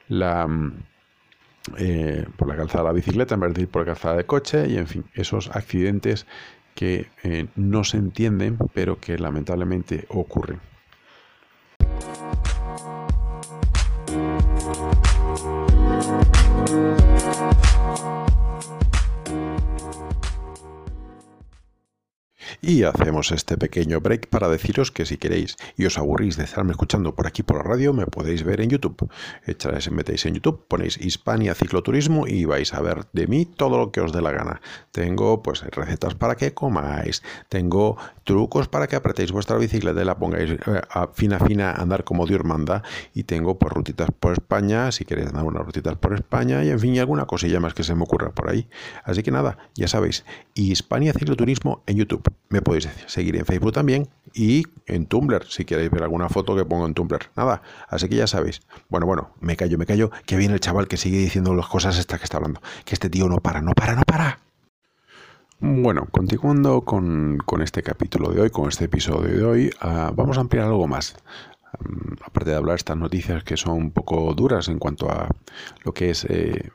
la 0.10 0.50
eh, 1.78 2.25
por 2.36 2.50
la 2.50 2.58
calzada 2.58 2.84
de 2.84 2.90
la 2.90 2.94
bicicleta 2.94 3.36
en 3.36 3.40
vez 3.40 3.54
de 3.54 3.62
ir 3.62 3.70
por 3.70 3.84
la 3.84 3.94
calzada 3.94 4.18
de 4.18 4.25
coche 4.25 4.68
y 4.68 4.75
en 4.75 4.88
fin, 4.88 5.06
esos 5.13 5.50
accidentes 5.56 6.28
que 6.75 7.08
eh, 7.24 7.48
no 7.56 7.84
se 7.84 7.98
entienden 7.98 8.58
pero 8.74 9.00
que 9.00 9.18
lamentablemente 9.18 10.06
ocurren. 10.10 10.60
Y 22.63 22.84
hacemos 22.84 23.32
este 23.32 23.58
pequeño 23.58 24.01
break 24.01 24.27
para 24.27 24.48
deciros 24.48 24.91
que 24.91 25.08
si 25.08 25.18
queréis 25.18 25.58
y 25.77 25.86
os 25.86 25.98
aburrís 25.98 26.38
de 26.38 26.44
estarme 26.44 26.70
escuchando 26.74 27.15
por 27.15 27.25
aquí 27.25 27.41
por 27.41 27.58
la 27.58 27.63
radio, 27.63 27.91
me 27.91 28.06
podéis 28.06 28.44
ver 28.44 28.62
en 28.62 28.70
YouTube. 28.70 29.10
Echáis, 29.48 29.89
metéis 29.89 30.27
en 30.27 30.36
YouTube, 30.36 30.68
ponéis 30.68 31.00
Hispania 31.00 31.56
Cicloturismo 31.56 32.27
y 32.27 32.46
vais 32.46 32.72
a 32.75 32.82
ver 32.82 33.08
de 33.13 33.25
mí 33.25 33.48
todo 33.48 33.80
lo 33.80 33.91
que 33.91 34.01
os 34.01 34.13
dé 34.13 34.22
la 34.22 34.32
gana. 34.32 34.62
Tengo 34.91 35.41
pues 35.41 35.62
recetas 35.62 36.13
para 36.13 36.36
que 36.36 36.53
comáis, 36.53 37.24
tengo 37.50 37.98
trucos 38.25 38.68
para 38.68 38.86
que 38.86 38.96
apretéis 38.96 39.32
vuestra 39.32 39.58
bicicleta 39.58 40.00
y 40.00 40.06
la 40.06 40.20
pongáis 40.20 40.51
eh, 40.51 40.82
a 40.91 41.08
fina 41.08 41.39
fina 41.39 41.72
a 41.72 41.82
andar 41.82 42.03
como 42.03 42.27
Dios 42.27 42.44
manda. 42.44 42.84
Y 43.15 43.24
tengo 43.24 43.58
pues 43.58 43.74
rutitas 43.74 44.10
por 44.12 44.34
España, 44.34 44.91
si 44.91 45.03
queréis 45.03 45.34
dar 45.34 45.46
unas 45.46 45.65
rutitas 45.65 45.96
por 45.96 46.13
España 46.13 46.63
y 46.63 46.70
en 46.70 46.80
fin, 46.80 47.00
alguna 47.00 47.25
cosilla 47.25 47.60
más 47.60 47.74
que 47.74 47.84
se 47.84 47.96
me 47.96 48.03
ocurra 48.03 48.30
por 48.30 48.51
ahí. 48.51 48.70
Así 49.03 49.24
que 49.24 49.32
nada, 49.32 49.58
ya 49.74 49.88
sabéis, 49.88 50.25
Hispania 50.53 51.12
Cicloturismo 51.13 51.82
en 51.88 51.98
YouTube. 51.98 52.32
Me 52.51 52.62
podéis 52.62 52.89
seguir 53.08 53.38
en 53.38 53.46
Facebook 53.46 53.72
también 53.72 54.10
y 54.34 54.63
en 54.86 55.05
Tumblr, 55.05 55.46
si 55.48 55.63
queréis 55.63 55.89
ver 55.89 56.03
alguna 56.03 56.27
foto 56.27 56.53
que 56.53 56.65
pongo 56.65 56.86
en 56.86 56.93
Tumblr. 56.93 57.29
Nada, 57.38 57.62
así 57.88 58.10
que 58.10 58.17
ya 58.17 58.27
sabéis. 58.27 58.62
Bueno, 58.89 59.05
bueno, 59.05 59.31
me 59.39 59.55
callo, 59.55 59.77
me 59.77 59.86
callo, 59.86 60.12
que 60.25 60.36
viene 60.36 60.53
el 60.53 60.60
chaval 60.60 60.89
que 60.89 60.98
sigue 60.98 61.17
diciendo 61.17 61.55
las 61.55 61.67
cosas 61.67 61.98
estas 61.98 62.20
que 62.20 62.25
está 62.25 62.38
hablando. 62.38 62.62
Que 62.84 62.93
este 62.93 63.10
tío 63.10 63.29
no 63.29 63.38
para, 63.38 63.62
no 63.62 63.72
para, 63.72 63.96
no 63.96 64.03
para. 64.05 64.39
Bueno, 65.62 66.08
continuando 66.12 66.81
con, 66.81 67.39
este 67.63 67.84
capítulo 67.84 68.31
de 68.31 68.41
hoy, 68.41 68.50
con 68.50 68.67
este 68.67 68.86
episodio 68.86 69.38
de 69.38 69.43
hoy, 69.46 69.70
ah, 69.79 70.12
vamos 70.13 70.38
a 70.38 70.41
ampliar 70.41 70.65
algo 70.65 70.88
más. 70.88 71.15
Mm, 71.80 72.16
aparte 72.24 72.51
de 72.51 72.58
hablar 72.58 72.75
estas 72.75 72.98
noticias 72.98 73.44
que 73.44 73.58
son 73.58 73.74
un 73.74 73.92
poco 73.92 74.34
duras 74.34 74.68
en 74.68 74.78
cuanto 74.78 75.10
a 75.10 75.30
lo 75.84 75.94
que 75.94 76.10
es 76.10 76.25
eh, 76.25 76.70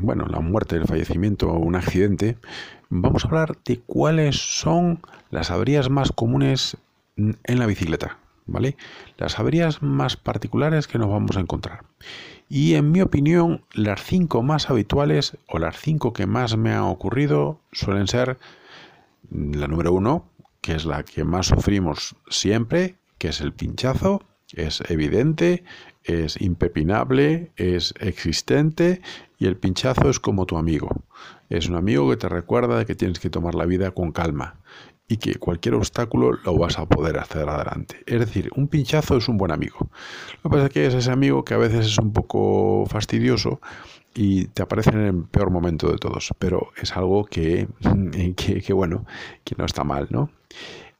bueno 0.00 0.26
la 0.26 0.40
muerte, 0.40 0.76
el 0.76 0.86
fallecimiento 0.86 1.48
o 1.48 1.58
un 1.58 1.76
accidente, 1.76 2.36
vamos 2.90 3.24
a 3.24 3.28
hablar 3.28 3.58
de 3.64 3.80
cuáles 3.80 4.36
son 4.36 5.00
las 5.30 5.50
averías 5.50 5.88
más 5.88 6.12
comunes 6.12 6.76
en 7.16 7.58
la 7.58 7.66
bicicleta, 7.66 8.18
¿vale? 8.46 8.76
Las 9.16 9.38
averías 9.38 9.82
más 9.82 10.16
particulares 10.16 10.86
que 10.88 10.98
nos 10.98 11.08
vamos 11.08 11.36
a 11.36 11.40
encontrar. 11.40 11.84
Y 12.48 12.74
en 12.74 12.90
mi 12.90 13.00
opinión, 13.00 13.64
las 13.72 14.02
cinco 14.02 14.42
más 14.42 14.68
habituales 14.68 15.38
o 15.48 15.58
las 15.58 15.78
cinco 15.78 16.12
que 16.12 16.26
más 16.26 16.56
me 16.56 16.72
han 16.72 16.82
ocurrido 16.82 17.60
suelen 17.72 18.08
ser 18.08 18.38
la 19.30 19.68
número 19.68 19.92
uno, 19.94 20.26
que 20.60 20.74
es 20.74 20.84
la 20.84 21.02
que 21.02 21.24
más 21.24 21.46
sufrimos 21.46 22.14
siempre, 22.28 22.96
que 23.22 23.28
es 23.28 23.40
el 23.40 23.52
pinchazo, 23.52 24.20
es 24.52 24.82
evidente, 24.88 25.62
es 26.02 26.40
impepinable, 26.40 27.52
es 27.54 27.94
existente 28.00 29.00
y 29.38 29.46
el 29.46 29.56
pinchazo 29.56 30.10
es 30.10 30.18
como 30.18 30.44
tu 30.44 30.56
amigo. 30.56 31.04
Es 31.48 31.68
un 31.68 31.76
amigo 31.76 32.10
que 32.10 32.16
te 32.16 32.28
recuerda 32.28 32.84
que 32.84 32.96
tienes 32.96 33.20
que 33.20 33.30
tomar 33.30 33.54
la 33.54 33.64
vida 33.64 33.92
con 33.92 34.10
calma 34.10 34.56
y 35.06 35.18
que 35.18 35.36
cualquier 35.36 35.76
obstáculo 35.76 36.32
lo 36.32 36.58
vas 36.58 36.80
a 36.80 36.86
poder 36.86 37.16
hacer 37.20 37.48
adelante. 37.48 38.02
Es 38.06 38.18
decir, 38.18 38.50
un 38.56 38.66
pinchazo 38.66 39.18
es 39.18 39.28
un 39.28 39.36
buen 39.36 39.52
amigo. 39.52 39.88
Lo 40.42 40.50
que 40.50 40.56
pasa 40.56 40.66
es 40.66 40.72
que 40.72 40.86
es 40.86 40.94
ese 40.94 41.12
amigo 41.12 41.44
que 41.44 41.54
a 41.54 41.58
veces 41.58 41.86
es 41.86 41.98
un 41.98 42.12
poco 42.12 42.86
fastidioso 42.86 43.60
y 44.16 44.46
te 44.46 44.64
aparece 44.64 44.90
en 44.90 44.98
el 44.98 45.24
peor 45.26 45.52
momento 45.52 45.92
de 45.92 45.98
todos, 45.98 46.34
pero 46.40 46.72
es 46.76 46.96
algo 46.96 47.24
que, 47.24 47.68
que 48.36 48.72
bueno, 48.72 49.06
que 49.44 49.54
no 49.56 49.64
está 49.64 49.84
mal, 49.84 50.08
¿no? 50.10 50.28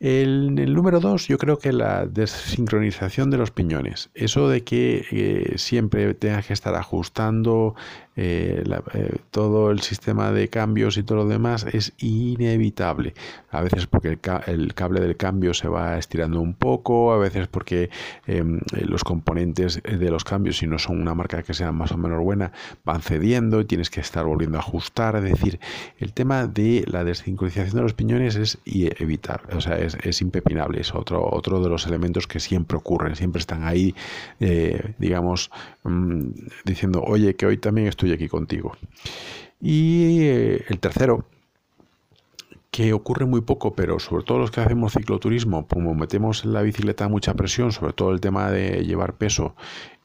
El, 0.02 0.58
el 0.58 0.74
número 0.74 0.98
dos, 0.98 1.28
yo 1.28 1.38
creo 1.38 1.60
que 1.60 1.72
la 1.72 2.06
desincronización 2.06 3.30
de 3.30 3.36
los 3.36 3.52
piñones. 3.52 4.10
Eso 4.14 4.48
de 4.48 4.64
que 4.64 5.06
eh, 5.12 5.52
siempre 5.58 6.12
tengas 6.14 6.44
que 6.44 6.54
estar 6.54 6.74
ajustando 6.74 7.76
eh, 8.14 8.62
eh, 8.92 9.16
todo 9.30 9.70
el 9.70 9.80
sistema 9.80 10.32
de 10.32 10.48
cambios 10.48 10.98
y 10.98 11.02
todo 11.02 11.18
lo 11.18 11.26
demás 11.26 11.64
es 11.72 11.94
inevitable. 11.98 13.14
A 13.50 13.62
veces 13.62 13.86
porque 13.86 14.18
el, 14.46 14.74
cable 14.74 15.00
del 15.00 15.16
cambio 15.16 15.54
se 15.54 15.68
va 15.68 15.96
estirando 15.96 16.40
un 16.40 16.54
poco, 16.54 17.12
a 17.12 17.18
veces 17.18 17.46
porque 17.46 17.88
em, 18.26 18.60
los 18.72 19.04
componentes 19.04 19.82
de 19.82 20.10
los 20.10 20.24
cambios, 20.24 20.58
si 20.58 20.66
no 20.66 20.78
son 20.78 21.00
una 21.00 21.14
marca 21.14 21.42
que 21.42 21.54
sea 21.54 21.72
más 21.72 21.92
o 21.92 21.96
menos 21.96 22.20
buena, 22.22 22.52
van 22.84 23.02
cediendo 23.02 23.60
y 23.60 23.66
tienes 23.66 23.88
que 23.88 24.00
estar 24.00 24.24
volviendo 24.24 24.58
a 24.58 24.60
ajustar. 24.60 25.16
Es 25.16 25.22
decir, 25.22 25.60
el 25.98 26.12
tema 26.12 26.46
de 26.46 26.84
la 26.88 27.04
desincronización 27.04 27.76
de 27.76 27.82
los 27.82 27.94
piñones 27.94 28.36
es 28.36 28.58
evitar, 28.66 29.42
o 29.54 29.60
sea, 29.60 29.78
es, 29.78 29.91
impepinable, 30.20 30.80
es 30.80 30.94
otro, 30.94 31.26
otro 31.30 31.62
de 31.62 31.68
los 31.68 31.86
elementos 31.86 32.26
que 32.26 32.40
siempre 32.40 32.76
ocurren, 32.76 33.16
siempre 33.16 33.40
están 33.40 33.64
ahí, 33.64 33.94
eh, 34.40 34.94
digamos, 34.98 35.50
mm, 35.84 36.28
diciendo, 36.64 37.02
oye, 37.02 37.34
que 37.36 37.46
hoy 37.46 37.56
también 37.58 37.88
estoy 37.88 38.02
estoy 38.02 38.12
aquí 38.12 38.28
contigo. 38.28 38.76
Y 39.60 40.24
eh, 40.24 40.64
el 40.68 40.80
tercero, 40.80 41.24
que 42.72 42.94
ocurre 42.94 43.26
muy 43.26 43.42
poco, 43.42 43.74
pero 43.74 44.00
sobre 44.00 44.24
todo 44.24 44.38
los 44.38 44.50
que 44.50 44.62
hacemos 44.62 44.94
cicloturismo, 44.94 45.68
como 45.68 45.94
metemos 45.94 46.42
en 46.44 46.54
la 46.54 46.62
bicicleta 46.62 47.06
mucha 47.06 47.34
presión, 47.34 47.70
sobre 47.70 47.92
todo 47.92 48.12
el 48.12 48.20
tema 48.20 48.50
de 48.50 48.84
llevar 48.86 49.12
peso 49.18 49.54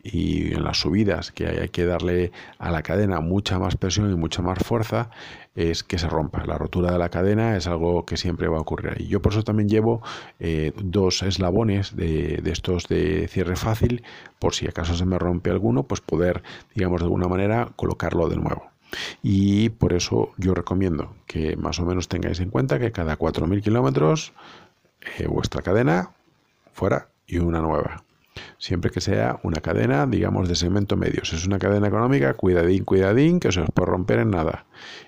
y 0.04 0.54
en 0.54 0.66
las 0.66 0.78
subidas, 0.82 1.32
que 1.32 1.48
hay 1.48 1.70
que 1.70 1.86
darle 1.86 2.34
a 2.60 2.70
la 2.70 2.84
cadena 2.84 3.22
mucha 3.22 3.58
más 3.58 3.78
presión 3.78 4.12
y 4.12 4.16
mucha 4.16 4.42
más 4.42 4.60
fuerza, 4.60 5.10
es 5.56 5.86
que 5.86 5.98
se 5.98 6.10
rompa. 6.10 6.46
La 6.46 6.58
rotura 6.58 6.92
de 6.92 7.00
la 7.00 7.08
cadena 7.08 7.56
es 7.56 7.68
algo 7.68 8.06
que 8.06 8.18
siempre 8.18 8.50
va 8.50 8.58
a 8.58 8.62
ocurrir 8.62 8.92
ahí. 8.98 9.08
Yo 9.08 9.22
por 9.22 9.32
eso 9.32 9.44
también 9.44 9.70
llevo 9.70 10.02
eh, 10.40 10.74
dos 10.76 11.24
eslabones 11.24 11.96
de, 11.96 12.42
de, 12.44 12.52
estos 12.52 12.90
de 12.90 13.30
cierre 13.30 13.56
fácil, 13.56 14.04
por 14.40 14.54
si 14.54 14.68
acaso 14.68 14.94
se 14.94 15.06
me 15.06 15.18
rompe 15.18 15.52
alguno, 15.52 15.84
pues 15.84 16.02
poder, 16.02 16.44
digamos, 16.76 17.00
de 17.00 17.06
alguna 17.06 17.30
manera 17.30 17.70
colocarlo 17.78 18.28
de 18.28 18.36
nuevo. 18.36 18.76
Y 19.22 19.70
por 19.70 19.94
eso 19.94 20.32
yo 20.38 20.53
recomiendo 20.53 21.15
que 21.25 21.56
más 21.58 21.79
o 21.79 21.86
menos 21.86 22.08
tengáis 22.08 22.39
en 22.39 22.50
cuenta 22.50 22.79
que 22.79 22.91
cada 22.91 23.17
4.000 23.17 23.62
kilómetros 23.62 24.34
eh, 25.17 25.27
vuestra 25.27 25.62
cadena 25.62 26.12
fuera 26.74 27.10
y 27.25 27.39
una 27.39 27.60
nueva. 27.60 28.03
Siempre 28.60 28.91
que 28.91 29.01
sea 29.01 29.39
una 29.44 29.62
cadena, 29.62 30.06
digamos, 30.06 30.48
de 30.48 30.56
segmento 30.56 30.96
medio. 30.96 31.25
Si 31.25 31.36
es 31.36 31.46
una 31.48 31.58
cadena 31.58 31.88
económica, 31.88 32.34
cuidadín, 32.36 32.84
cuidadín, 32.84 33.39
que 33.39 33.51
se 33.51 33.62
os 33.62 33.70
puede 33.74 33.89
romper 33.89 34.20
en 34.20 34.32
nada. 34.32 34.65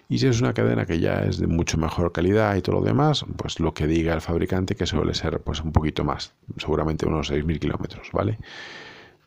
Y 0.07 0.17
si 0.17 0.27
es 0.27 0.41
una 0.41 0.53
cadena 0.53 0.85
que 0.85 0.99
ya 0.99 1.23
es 1.23 1.37
de 1.37 1.47
mucho 1.47 1.77
mejor 1.77 2.11
calidad 2.11 2.55
y 2.55 2.61
todo 2.61 2.79
lo 2.79 2.85
demás, 2.85 3.25
pues 3.37 3.59
lo 3.59 3.73
que 3.73 3.87
diga 3.87 4.13
el 4.13 4.21
fabricante, 4.21 4.75
que 4.75 4.85
suele 4.85 5.13
ser 5.13 5.39
pues 5.41 5.61
un 5.61 5.71
poquito 5.71 6.03
más, 6.03 6.33
seguramente 6.57 7.05
unos 7.05 7.31
6.000 7.31 7.59
kilómetros, 7.59 8.09
¿vale? 8.11 8.39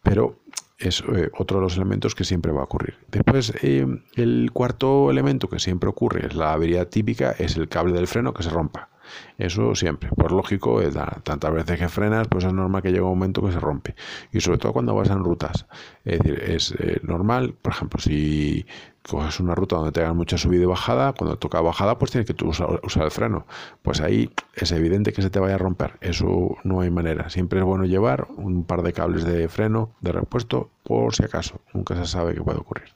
Pero 0.02 0.40
es 0.83 1.01
eh, 1.01 1.31
otro 1.39 1.59
de 1.59 1.62
los 1.62 1.77
elementos 1.77 2.15
que 2.15 2.25
siempre 2.25 2.53
va 2.53 2.61
a 2.61 2.65
ocurrir. 2.65 2.95
Después, 3.11 3.53
eh, 3.62 3.87
el 4.17 4.51
cuarto 4.53 5.11
elemento 5.11 5.49
que 5.49 5.59
siempre 5.59 5.89
ocurre, 5.89 6.27
es 6.27 6.35
la 6.35 6.53
avería 6.53 6.89
típica, 6.89 7.33
es 7.33 7.57
el 7.57 7.69
cable 7.69 7.95
del 7.95 8.07
freno 8.07 8.35
que 8.35 8.43
se 8.43 8.51
rompa. 8.51 8.91
Eso 9.38 9.75
siempre, 9.75 10.11
por 10.11 10.32
lógico, 10.32 10.80
es 10.80 10.94
tantas 11.23 11.52
veces 11.52 11.78
que 11.78 11.88
frenas, 11.88 12.28
pues 12.28 12.44
es 12.44 12.52
normal 12.52 12.82
que 12.82 12.88
llegue 12.88 13.02
un 13.02 13.11
momento 13.11 13.42
que 13.42 13.52
se 13.52 13.61
rompe. 13.61 13.94
Y 14.32 14.40
sobre 14.40 14.59
todo 14.59 14.73
cuando 14.73 14.94
vas 14.94 15.11
en 15.11 15.25
rutas. 15.25 15.66
Es 16.04 16.18
decir, 16.18 16.42
es 16.42 16.75
eh, 16.78 17.00
normal, 17.02 17.54
por 17.61 17.73
ejemplo, 17.73 18.00
si 18.00 18.66
coges 19.09 19.40
una 19.40 19.54
ruta 19.54 19.76
donde 19.76 19.92
tengas 19.92 20.14
mucha 20.14 20.38
subida 20.38 20.62
y 20.62 20.66
bajada, 20.66 21.12
cuando 21.12 21.37
toca 21.37 21.61
bajada, 21.61 21.99
pues 21.99 22.11
tienes 22.11 22.30
que 22.30 22.44
usar, 22.44 22.80
usar, 22.82 23.04
el 23.04 23.11
freno. 23.11 23.47
Pues 23.82 24.00
ahí 24.00 24.30
es 24.54 24.73
evidente 24.73 25.12
que 25.12 25.23
se 25.23 25.30
te 25.30 25.40
vaya 25.40 25.56
a 25.56 25.59
romper. 25.59 25.99
Eso 26.00 26.56
no 26.64 26.80
hay 26.80 26.90
manera. 26.90 27.30
Siempre 27.30 27.61
es 27.61 27.64
bueno 27.64 27.85
llevar 27.85 28.28
un 28.37 28.64
par 28.64 28.82
de 28.82 28.92
cables 28.92 29.25
de 29.25 29.49
freno 29.49 29.90
de 30.00 30.12
repuesto 30.12 30.71
por 30.82 31.14
si 31.14 31.25
acaso. 31.25 31.61
Nunca 31.73 31.97
se 31.97 32.06
sabe 32.06 32.35
qué 32.35 32.42
puede 32.42 32.59
ocurrir. 32.59 32.88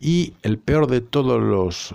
Y 0.00 0.34
el 0.42 0.58
peor 0.58 0.86
de 0.86 1.00
todos 1.00 1.40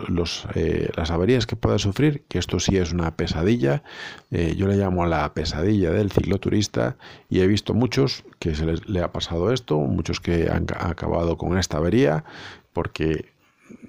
los, 0.10 0.45
eh, 0.55 0.89
las 0.98 1.10
averías 1.10 1.48
que 1.48 1.55
pueda 1.55 1.79
sufrir, 1.79 2.24
que 2.27 2.38
esto 2.38 2.60
sí 2.60 2.75
es 2.75 2.91
una 2.91 3.15
pesadilla, 3.15 3.81
eh, 4.29 4.55
yo 4.57 4.67
le 4.67 4.75
llamo 4.75 5.05
la 5.05 5.33
pesadilla 5.33 5.91
del 5.91 6.12
cicloturista 6.12 6.98
y 7.29 7.39
he 7.39 7.48
visto 7.48 7.74
muchos 7.74 8.25
que 8.39 8.55
se 8.55 8.65
les 8.65 8.89
le 8.89 9.01
ha 9.01 9.13
pasado 9.13 9.53
esto, 9.53 9.77
muchos 9.79 10.19
que 10.19 10.50
han 10.50 10.65
acabado 10.77 11.38
con 11.38 11.57
esta 11.57 11.77
avería, 11.77 12.25
porque 12.74 13.31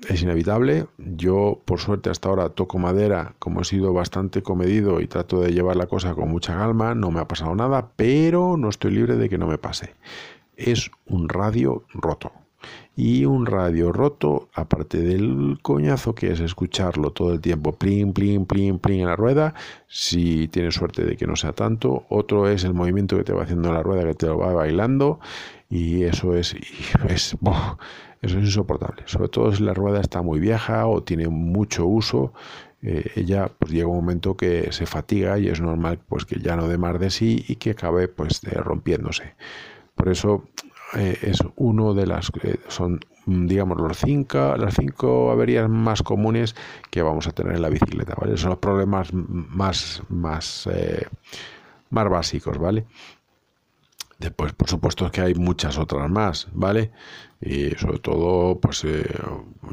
es 0.08 0.22
inevitable. 0.22 0.86
Yo, 0.98 1.60
por 1.64 1.80
suerte, 1.80 2.08
hasta 2.10 2.28
ahora 2.28 2.50
toco 2.50 2.78
madera, 2.78 3.34
como 3.40 3.62
he 3.62 3.64
sido 3.64 3.92
bastante 3.92 4.42
comedido 4.42 5.00
y 5.00 5.08
trato 5.08 5.40
de 5.40 5.52
llevar 5.52 5.74
la 5.74 5.86
cosa 5.88 6.14
con 6.14 6.30
mucha 6.30 6.54
calma, 6.56 6.94
no 6.94 7.10
me 7.10 7.20
ha 7.20 7.26
pasado 7.26 7.54
nada, 7.56 7.90
pero 7.96 8.56
no 8.56 8.68
estoy 8.68 8.92
libre 8.92 9.16
de 9.16 9.28
que 9.28 9.38
no 9.38 9.48
me 9.48 9.58
pase. 9.58 9.94
Es 10.56 10.92
un 11.06 11.28
radio 11.28 11.84
roto. 11.92 12.43
Y 12.96 13.24
un 13.24 13.46
radio 13.46 13.90
roto, 13.92 14.48
aparte 14.54 14.98
del 14.98 15.58
coñazo 15.62 16.14
que 16.14 16.30
es 16.30 16.40
escucharlo 16.40 17.10
todo 17.10 17.32
el 17.32 17.40
tiempo, 17.40 17.72
plin, 17.72 18.12
plin, 18.12 18.46
plin, 18.46 18.78
plin 18.78 19.00
en 19.00 19.06
la 19.06 19.16
rueda, 19.16 19.54
si 19.88 20.46
tienes 20.48 20.74
suerte 20.74 21.04
de 21.04 21.16
que 21.16 21.26
no 21.26 21.34
sea 21.34 21.52
tanto. 21.52 22.04
Otro 22.08 22.48
es 22.48 22.62
el 22.64 22.74
movimiento 22.74 23.16
que 23.16 23.24
te 23.24 23.32
va 23.32 23.42
haciendo 23.42 23.72
la 23.72 23.82
rueda, 23.82 24.04
que 24.04 24.14
te 24.14 24.26
lo 24.26 24.38
va 24.38 24.52
bailando, 24.52 25.18
y 25.68 26.04
eso 26.04 26.36
es, 26.36 26.54
es 27.08 27.36
eso 28.24 28.38
es 28.38 28.44
insoportable. 28.44 29.02
Sobre 29.06 29.28
todo 29.28 29.52
si 29.52 29.62
la 29.62 29.74
rueda 29.74 30.00
está 30.00 30.22
muy 30.22 30.40
vieja 30.40 30.86
o 30.86 31.02
tiene 31.02 31.28
mucho 31.28 31.86
uso, 31.86 32.32
eh, 32.80 33.10
ella 33.16 33.50
pues 33.58 33.72
llega 33.72 33.86
un 33.86 33.96
momento 33.96 34.36
que 34.36 34.72
se 34.72 34.86
fatiga 34.86 35.38
y 35.38 35.48
es 35.48 35.60
normal 35.60 35.98
pues 36.08 36.24
que 36.24 36.38
ya 36.40 36.56
no 36.56 36.68
dé 36.68 36.78
más 36.78 36.98
de 36.98 37.10
sí 37.10 37.44
y 37.48 37.56
que 37.56 37.70
acabe 37.72 38.08
pues 38.08 38.40
rompiéndose. 38.42 39.34
Por 39.94 40.08
eso 40.08 40.44
eh, 40.94 41.18
es 41.22 41.38
uno 41.56 41.94
de 41.94 42.06
las 42.06 42.30
eh, 42.42 42.58
son 42.68 43.00
digamos 43.26 43.78
los 43.80 43.96
cinco, 43.98 44.54
las 44.56 44.74
cinco 44.74 45.30
averías 45.30 45.68
más 45.68 46.02
comunes 46.02 46.54
que 46.90 47.02
vamos 47.02 47.26
a 47.26 47.32
tener 47.32 47.54
en 47.54 47.62
la 47.62 47.70
bicicleta, 47.70 48.14
¿vale? 48.20 48.36
Son 48.36 48.50
los 48.50 48.58
problemas 48.58 49.12
más 49.12 50.02
más 50.10 50.68
más 51.90 52.08
básicos, 52.10 52.58
¿vale? 52.58 52.84
Después, 54.18 54.52
por 54.52 54.68
supuesto, 54.68 55.10
que 55.10 55.20
hay 55.20 55.34
muchas 55.34 55.76
otras 55.76 56.08
más, 56.08 56.48
¿vale? 56.52 56.92
Y 57.40 57.72
sobre 57.72 57.98
todo, 57.98 58.58
pues 58.60 58.84
eh, 58.84 59.04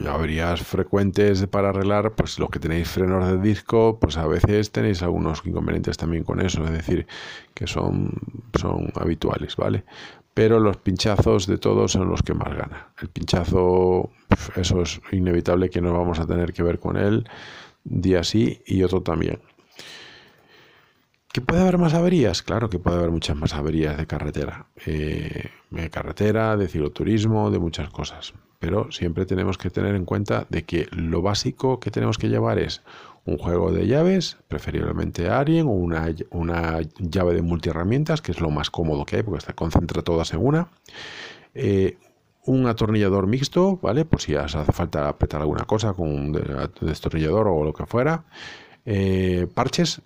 averías 0.10 0.62
frecuentes 0.62 1.46
para 1.48 1.70
arreglar, 1.70 2.16
pues 2.16 2.40
los 2.40 2.50
que 2.50 2.60
tenéis 2.60 2.90
frenos 2.90 3.26
de 3.28 3.38
disco, 3.38 3.98
pues 4.02 4.18
a 4.18 4.28
veces 4.28 4.72
tenéis 4.72 5.04
algunos 5.04 5.42
inconvenientes 5.46 5.96
también 5.98 6.24
con 6.24 6.42
eso, 6.42 6.66
es 6.66 6.72
decir, 6.72 7.08
que 7.54 7.68
son, 7.68 8.14
son 8.60 8.92
habituales, 8.96 9.56
¿vale? 9.56 9.86
Pero 10.34 10.60
los 10.60 10.78
pinchazos 10.78 11.46
de 11.48 11.58
todos 11.58 11.92
son 11.92 12.10
los 12.10 12.22
que 12.22 12.34
más 12.34 12.56
gana. 12.56 12.94
El 13.02 13.10
pinchazo, 13.10 14.10
eso 14.56 14.82
es 14.82 15.02
inevitable 15.12 15.70
que 15.70 15.82
no 15.82 15.94
vamos 15.94 16.20
a 16.20 16.26
tener 16.26 16.54
que 16.54 16.64
ver 16.64 16.80
con 16.80 16.98
él 16.98 17.28
día 17.84 18.24
sí 18.24 18.62
y 18.66 18.84
otro 18.84 19.02
también. 19.02 19.40
¿Que 21.34 21.40
puede 21.40 21.62
haber 21.62 21.78
más 21.78 21.94
averías? 21.94 22.44
Claro 22.44 22.70
que 22.70 22.78
puede 22.78 22.98
haber 22.98 23.12
muchas 23.12 23.38
más 23.38 23.54
averías 23.54 23.98
de 23.98 24.06
carretera. 24.06 24.66
Eh, 24.86 25.50
de 25.70 25.90
carretera, 25.90 26.58
de 26.58 26.68
cicloturismo, 26.68 27.52
de 27.52 27.60
muchas 27.60 27.90
cosas. 27.90 28.34
Pero 28.60 28.92
siempre 28.92 29.26
tenemos 29.26 29.58
que 29.58 29.70
tener 29.70 29.96
en 29.96 30.04
cuenta 30.04 30.46
de 30.50 30.64
que 30.64 30.88
lo 30.92 31.22
básico 31.22 31.80
que 31.80 31.90
tenemos 31.90 32.18
que 32.18 32.28
llevar 32.28 32.60
es 32.60 32.82
un 33.26 33.38
juego 33.38 33.72
de 33.72 33.88
llaves, 33.88 34.38
preferiblemente 34.50 35.30
Arien, 35.30 35.68
o 35.68 35.72
una, 35.72 36.14
una 36.32 36.82
llave 37.00 37.34
de 37.34 37.42
multiherramientas, 37.42 38.22
que 38.22 38.34
es 38.34 38.42
lo 38.42 38.50
más 38.50 38.70
cómodo 38.70 39.06
que 39.06 39.18
hay, 39.18 39.24
porque 39.24 39.46
se 39.46 39.54
concentra 39.54 40.02
todas 40.02 40.34
en 40.34 40.46
una. 40.46 40.68
Eh, 41.54 41.98
un 42.46 42.68
atornillador 42.68 43.28
mixto, 43.28 43.78
¿vale? 43.82 44.04
Por 44.04 44.20
si 44.20 44.36
hace 44.36 44.64
falta 44.74 45.08
apretar 45.08 45.42
alguna 45.42 45.64
cosa 45.64 45.94
con 45.94 46.10
un 46.10 46.72
destornillador 46.82 47.48
o 47.48 47.64
lo 47.64 47.74
que 47.74 47.86
fuera. 47.86 48.26
Eh, 48.86 49.48
parches 49.54 50.02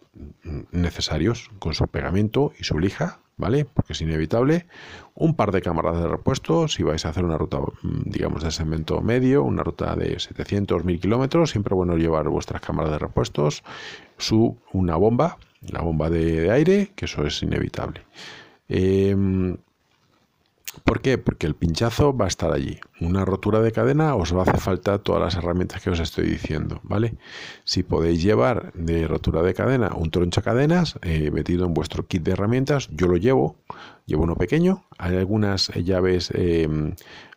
necesarios 0.72 1.50
con 1.60 1.74
su 1.74 1.88
pegamento 1.88 2.52
y 2.60 2.64
su 2.64 2.78
lija, 2.80 3.20
¿vale? 3.38 3.66
Porque 3.66 3.94
es 3.94 4.02
inevitable. 4.02 4.66
Un 5.14 5.36
par 5.36 5.52
de 5.52 5.62
cámaras 5.62 5.98
de 6.00 6.08
repuesto, 6.08 6.68
si 6.68 6.84
vais 6.84 7.06
a 7.06 7.10
hacer 7.10 7.24
una 7.24 7.38
ruta, 7.38 7.60
mm, 7.60 8.04
digamos, 8.06 8.44
de 8.44 8.52
segmento 8.52 9.02
medio, 9.02 9.44
una 9.44 9.64
ruta 9.64 9.96
de 9.96 10.20
700, 10.20 10.84
1000 10.84 11.00
kilómetros, 11.00 11.52
siempre 11.52 11.76
bueno 11.76 11.96
llevar 11.98 12.28
vuestras 12.30 12.62
cámaras 12.62 12.92
de 12.92 13.00
repuestos, 13.00 13.64
su, 14.18 14.58
una 14.74 14.96
bomba, 14.96 15.38
la 15.62 15.82
bomba 15.82 16.10
de, 16.10 16.52
aire, 16.52 16.92
que 16.96 17.06
eso 17.06 17.26
es 17.26 17.42
inevitable. 17.44 18.02
Em, 18.68 19.58
¿Por 20.84 21.02
qué? 21.02 21.18
Porque 21.18 21.48
el 21.48 21.56
pinchazo 21.56 22.16
va 22.16 22.26
a 22.26 22.28
estar 22.28 22.52
allí. 22.52 22.80
Una 23.00 23.24
rotura 23.24 23.62
de 23.62 23.72
cadena 23.72 24.16
os 24.16 24.36
va 24.36 24.40
a 24.40 24.44
hacer 24.44 24.60
falta 24.60 24.98
todas 25.00 25.22
las 25.22 25.36
herramientas 25.36 25.82
que 25.82 25.90
os 25.90 26.00
estoy 26.00 26.26
diciendo, 26.26 26.80
¿vale? 26.84 27.16
Si 27.64 27.84
podéis 27.84 28.22
llevar 28.22 28.74
de 28.74 29.08
rotura 29.08 29.42
de 29.42 29.54
cadena 29.54 29.92
un 29.96 30.12
troncha 30.12 30.42
cadenas 30.42 31.00
eh, 31.02 31.32
metido 31.32 31.66
en 31.66 31.74
vuestro 31.74 32.08
kit 32.08 32.24
de 32.24 32.32
herramientas, 32.32 32.90
yo 32.92 33.08
lo 33.08 33.18
llevo, 33.18 33.56
llevo 34.06 34.24
uno 34.24 34.36
pequeño. 34.36 34.86
Hay 34.98 35.16
algunas 35.16 35.70
llaves 35.70 36.32
eh, 36.34 36.68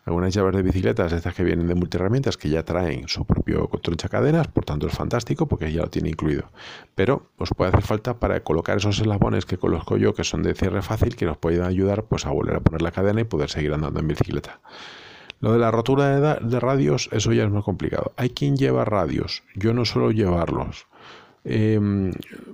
algunas 0.08 0.34
llaves 0.34 0.56
de 0.56 0.62
bicicletas, 0.62 1.12
estas 1.12 1.34
que 1.34 1.44
vienen 1.44 1.68
de 1.68 1.74
multiherramientas, 1.74 2.36
que 2.36 2.48
ya 2.48 2.64
traen 2.64 3.08
su 3.08 3.24
propio 3.24 3.68
cadenas, 4.10 4.48
por 4.48 4.64
tanto 4.64 4.86
es 4.86 4.94
fantástico 4.94 5.46
porque 5.46 5.72
ya 5.72 5.82
lo 5.82 5.90
tiene 5.90 6.08
incluido. 6.08 6.50
Pero 6.94 7.30
os 7.36 7.50
puede 7.50 7.70
hacer 7.70 7.82
falta 7.82 8.18
para 8.18 8.40
colocar 8.42 8.78
esos 8.78 8.98
eslabones 8.98 9.44
que 9.44 9.58
conozco 9.58 9.96
yo, 9.96 10.14
que 10.14 10.24
son 10.24 10.42
de 10.42 10.54
cierre 10.54 10.82
fácil, 10.82 11.16
que 11.16 11.26
nos 11.26 11.36
pueden 11.36 11.62
ayudar 11.62 12.04
pues, 12.04 12.26
a 12.26 12.30
volver 12.30 12.56
a 12.56 12.60
poner 12.60 12.82
la 12.82 12.90
cadena 12.90 13.20
y 13.20 13.24
poder 13.24 13.50
seguir 13.50 13.72
andando 13.72 14.00
en 14.00 14.08
bicicleta. 14.08 14.60
Lo 15.40 15.52
de 15.52 15.58
la 15.58 15.70
rotura 15.70 16.20
de, 16.20 16.48
de 16.48 16.60
radios, 16.60 17.08
eso 17.12 17.32
ya 17.32 17.44
es 17.44 17.50
más 17.50 17.64
complicado. 17.64 18.12
Hay 18.16 18.30
quien 18.30 18.56
lleva 18.56 18.84
radios, 18.84 19.44
yo 19.54 19.72
no 19.72 19.84
suelo 19.84 20.10
llevarlos. 20.10 20.86
Eh, 21.50 22.12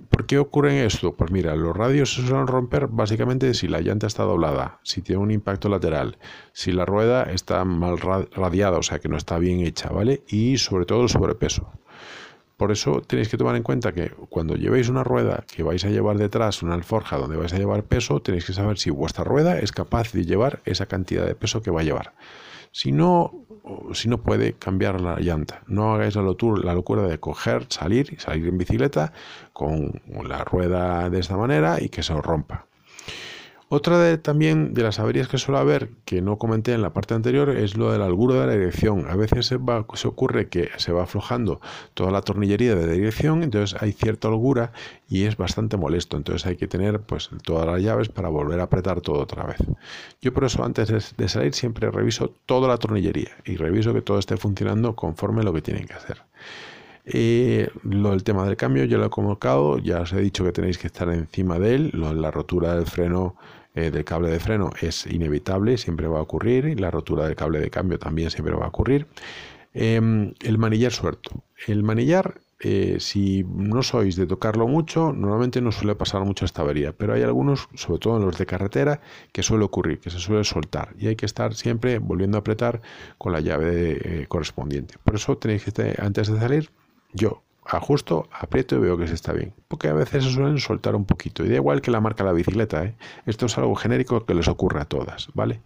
¿Por 0.08 0.26
qué 0.26 0.38
ocurre 0.38 0.86
esto? 0.86 1.14
Pues 1.14 1.32
mira, 1.32 1.56
los 1.56 1.76
radios 1.76 2.14
se 2.14 2.24
suelen 2.24 2.46
romper 2.46 2.86
básicamente 2.86 3.52
si 3.54 3.66
la 3.66 3.80
llanta 3.80 4.06
está 4.06 4.22
doblada, 4.22 4.78
si 4.84 5.02
tiene 5.02 5.20
un 5.20 5.32
impacto 5.32 5.68
lateral, 5.68 6.16
si 6.52 6.70
la 6.70 6.84
rueda 6.84 7.24
está 7.24 7.64
mal 7.64 7.98
radiada, 7.98 8.78
o 8.78 8.82
sea 8.84 9.00
que 9.00 9.08
no 9.08 9.16
está 9.16 9.38
bien 9.38 9.58
hecha, 9.60 9.88
¿vale? 9.90 10.22
Y 10.28 10.58
sobre 10.58 10.86
todo 10.86 11.02
el 11.02 11.08
sobrepeso. 11.08 11.72
Por 12.56 12.70
eso 12.70 13.02
tenéis 13.04 13.28
que 13.28 13.36
tomar 13.36 13.56
en 13.56 13.64
cuenta 13.64 13.92
que 13.92 14.10
cuando 14.28 14.54
llevéis 14.54 14.88
una 14.88 15.02
rueda 15.02 15.44
que 15.52 15.64
vais 15.64 15.84
a 15.84 15.90
llevar 15.90 16.16
detrás, 16.16 16.62
una 16.62 16.74
alforja 16.74 17.16
donde 17.16 17.36
vais 17.36 17.52
a 17.52 17.58
llevar 17.58 17.82
peso, 17.82 18.22
tenéis 18.22 18.44
que 18.44 18.52
saber 18.52 18.78
si 18.78 18.90
vuestra 18.90 19.24
rueda 19.24 19.58
es 19.58 19.72
capaz 19.72 20.12
de 20.12 20.24
llevar 20.24 20.60
esa 20.64 20.86
cantidad 20.86 21.26
de 21.26 21.34
peso 21.34 21.60
que 21.60 21.72
va 21.72 21.80
a 21.80 21.84
llevar. 21.84 22.12
Si 22.76 22.90
no, 22.90 23.46
si 23.92 24.08
no 24.08 24.18
puede 24.24 24.54
cambiar 24.54 25.00
la 25.00 25.20
llanta. 25.20 25.62
No 25.68 25.94
hagáis 25.94 26.16
la 26.16 26.22
locura, 26.22 27.02
de 27.06 27.20
coger, 27.20 27.66
salir, 27.68 28.20
salir 28.20 28.48
en 28.48 28.58
bicicleta 28.58 29.12
con 29.52 30.02
la 30.28 30.42
rueda 30.42 31.08
de 31.08 31.20
esta 31.20 31.36
manera 31.36 31.80
y 31.80 31.88
que 31.88 32.02
se 32.02 32.12
os 32.12 32.24
rompa. 32.24 32.63
Otra 33.74 33.98
de, 33.98 34.18
también 34.18 34.72
de 34.72 34.84
las 34.84 35.00
averías 35.00 35.26
que 35.26 35.36
suele 35.36 35.58
haber, 35.58 35.90
que 36.04 36.22
no 36.22 36.38
comenté 36.38 36.74
en 36.74 36.80
la 36.80 36.92
parte 36.92 37.12
anterior, 37.14 37.50
es 37.50 37.76
lo 37.76 37.90
del 37.90 38.02
alburo 38.02 38.34
de 38.34 38.46
la 38.46 38.52
dirección. 38.52 39.10
A 39.10 39.16
veces 39.16 39.46
se, 39.46 39.58
se 39.94 40.06
ocurre 40.06 40.48
que 40.48 40.70
se 40.76 40.92
va 40.92 41.02
aflojando 41.02 41.60
toda 41.94 42.12
la 42.12 42.22
tornillería 42.22 42.76
de 42.76 42.86
la 42.86 42.92
dirección, 42.92 43.42
entonces 43.42 43.76
hay 43.82 43.90
cierta 43.90 44.28
holgura 44.28 44.70
y 45.08 45.24
es 45.24 45.36
bastante 45.36 45.76
molesto. 45.76 46.16
Entonces 46.16 46.46
hay 46.46 46.54
que 46.54 46.68
tener 46.68 47.00
pues 47.00 47.30
todas 47.42 47.66
las 47.66 47.82
llaves 47.82 48.08
para 48.08 48.28
volver 48.28 48.60
a 48.60 48.64
apretar 48.64 49.00
todo 49.00 49.18
otra 49.18 49.42
vez. 49.42 49.58
Yo 50.22 50.32
por 50.32 50.44
eso 50.44 50.62
antes 50.64 51.16
de, 51.16 51.28
salir 51.28 51.52
siempre 51.52 51.90
reviso 51.90 52.32
toda 52.46 52.68
la 52.68 52.76
tornillería 52.76 53.32
y 53.44 53.56
reviso 53.56 53.92
que 53.92 54.02
todo 54.02 54.20
esté 54.20 54.36
funcionando 54.36 54.94
conforme 54.94 55.42
lo 55.42 55.52
que 55.52 55.62
tienen 55.62 55.88
que 55.88 55.94
hacer. 55.94 56.22
Eh, 57.06 57.68
lo 57.82 58.12
del 58.12 58.22
tema 58.22 58.46
del 58.46 58.56
cambio 58.56 58.84
ya 58.84 58.98
lo 58.98 59.06
he 59.06 59.10
colocado, 59.10 59.78
ya 59.78 60.02
os 60.02 60.12
he 60.12 60.20
dicho 60.20 60.44
que 60.44 60.52
tenéis 60.52 60.78
que 60.78 60.86
estar 60.86 61.08
encima 61.10 61.58
de 61.58 61.74
él, 61.74 61.90
lo, 61.92 62.14
la 62.14 62.30
rotura 62.30 62.76
del 62.76 62.86
freno 62.86 63.34
eh, 63.74 63.90
del 63.90 64.04
cable 64.04 64.28
de 64.28 64.40
freno 64.40 64.70
es 64.80 65.06
inevitable, 65.06 65.76
siempre 65.78 66.06
va 66.06 66.18
a 66.18 66.22
ocurrir, 66.22 66.66
y 66.66 66.74
la 66.74 66.90
rotura 66.90 67.26
del 67.26 67.36
cable 67.36 67.58
de 67.58 67.70
cambio 67.70 67.98
también 67.98 68.30
siempre 68.30 68.54
va 68.54 68.66
a 68.66 68.68
ocurrir. 68.68 69.06
Em, 69.74 70.34
el 70.40 70.56
manillar 70.58 70.92
suelto. 70.92 71.42
El 71.66 71.82
manillar, 71.82 72.40
eh, 72.60 72.98
si 73.00 73.44
no 73.44 73.82
sois 73.82 74.14
de 74.14 74.26
tocarlo 74.26 74.68
mucho, 74.68 75.12
normalmente 75.12 75.60
no 75.60 75.72
suele 75.72 75.96
pasar 75.96 76.24
mucho 76.24 76.44
esta 76.44 76.62
avería, 76.62 76.92
pero 76.92 77.14
hay 77.14 77.22
algunos, 77.22 77.68
sobre 77.74 77.98
todo 77.98 78.16
en 78.18 78.24
los 78.24 78.38
de 78.38 78.46
carretera, 78.46 79.00
que 79.32 79.42
suele 79.42 79.64
ocurrir, 79.64 79.98
que 79.98 80.10
se 80.10 80.20
suele 80.20 80.44
soltar 80.44 80.94
y 80.96 81.08
hay 81.08 81.16
que 81.16 81.26
estar 81.26 81.54
siempre 81.54 81.98
volviendo 81.98 82.38
a 82.38 82.40
apretar 82.40 82.80
con 83.18 83.32
la 83.32 83.40
llave 83.40 83.98
eh, 84.22 84.26
correspondiente. 84.28 84.94
Por 85.02 85.16
eso 85.16 85.36
tenéis 85.36 85.64
que, 85.64 85.96
antes 85.98 86.28
de 86.28 86.38
salir, 86.38 86.70
yo 87.12 87.42
ajusto, 87.64 88.28
aprieto 88.32 88.76
y 88.76 88.78
veo 88.78 88.96
que 88.98 89.06
se 89.06 89.14
está 89.14 89.32
bien. 89.32 89.54
Porque 89.68 89.88
a 89.88 89.94
veces 89.94 90.24
se 90.24 90.30
suelen 90.30 90.58
soltar 90.58 90.94
un 90.94 91.04
poquito. 91.04 91.44
Y 91.44 91.48
da 91.48 91.56
igual 91.56 91.80
que 91.80 91.90
la 91.90 92.00
marca 92.00 92.24
la 92.24 92.32
bicicleta, 92.32 92.84
¿eh? 92.84 92.96
Esto 93.26 93.46
es 93.46 93.56
algo 93.58 93.74
genérico 93.74 94.24
que 94.24 94.34
les 94.34 94.48
ocurre 94.48 94.80
a 94.80 94.84
todas, 94.84 95.28
¿vale? 95.34 95.62